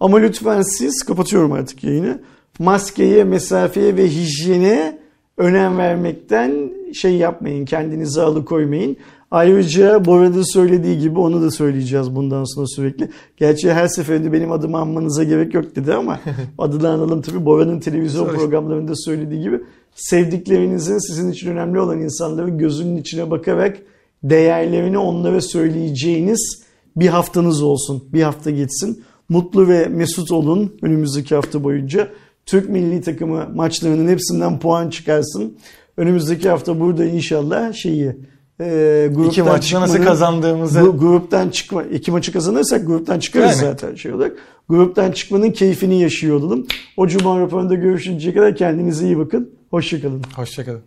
[0.00, 2.20] Ama lütfen siz kapatıyorum artık yayını.
[2.58, 5.01] Maskeye, mesafeye ve hijyene
[5.42, 7.64] önem vermekten şey yapmayın.
[7.64, 8.96] Kendinizi alıkoymayın.
[9.30, 13.08] Ayrıca Bora'da söylediği gibi onu da söyleyeceğiz bundan sonra sürekli.
[13.36, 16.20] Gerçi her seferinde benim adımı anmanıza gerek yok dedi ama
[16.58, 17.44] adını analım tabii.
[17.44, 19.60] Bora'nın televizyon programlarında söylediği gibi
[19.94, 23.78] sevdiklerinizin sizin için önemli olan insanların gözünün içine bakarak
[24.22, 26.62] değerlerini onlara söyleyeceğiniz
[26.96, 28.04] bir haftanız olsun.
[28.12, 29.04] Bir hafta geçsin.
[29.28, 32.08] Mutlu ve mesut olun önümüzdeki hafta boyunca.
[32.46, 35.58] Türk milli takımı maçlarının hepsinden puan çıkarsın.
[35.96, 38.16] Önümüzdeki hafta burada inşallah şeyi
[38.60, 43.60] e, gruptan İki maçta nasıl kazandığımızı bu gruptan çıkma iki maçı kazanırsak gruptan çıkarız Yani.
[43.60, 44.36] zaten şey olarak.
[44.68, 46.66] Gruptan çıkmanın keyfini yaşıyor olalım.
[46.96, 49.50] O cuma raporunda görüşünceye kadar kendinize iyi bakın.
[49.70, 50.22] Hoşçakalın.
[50.36, 50.82] Hoşçakalın.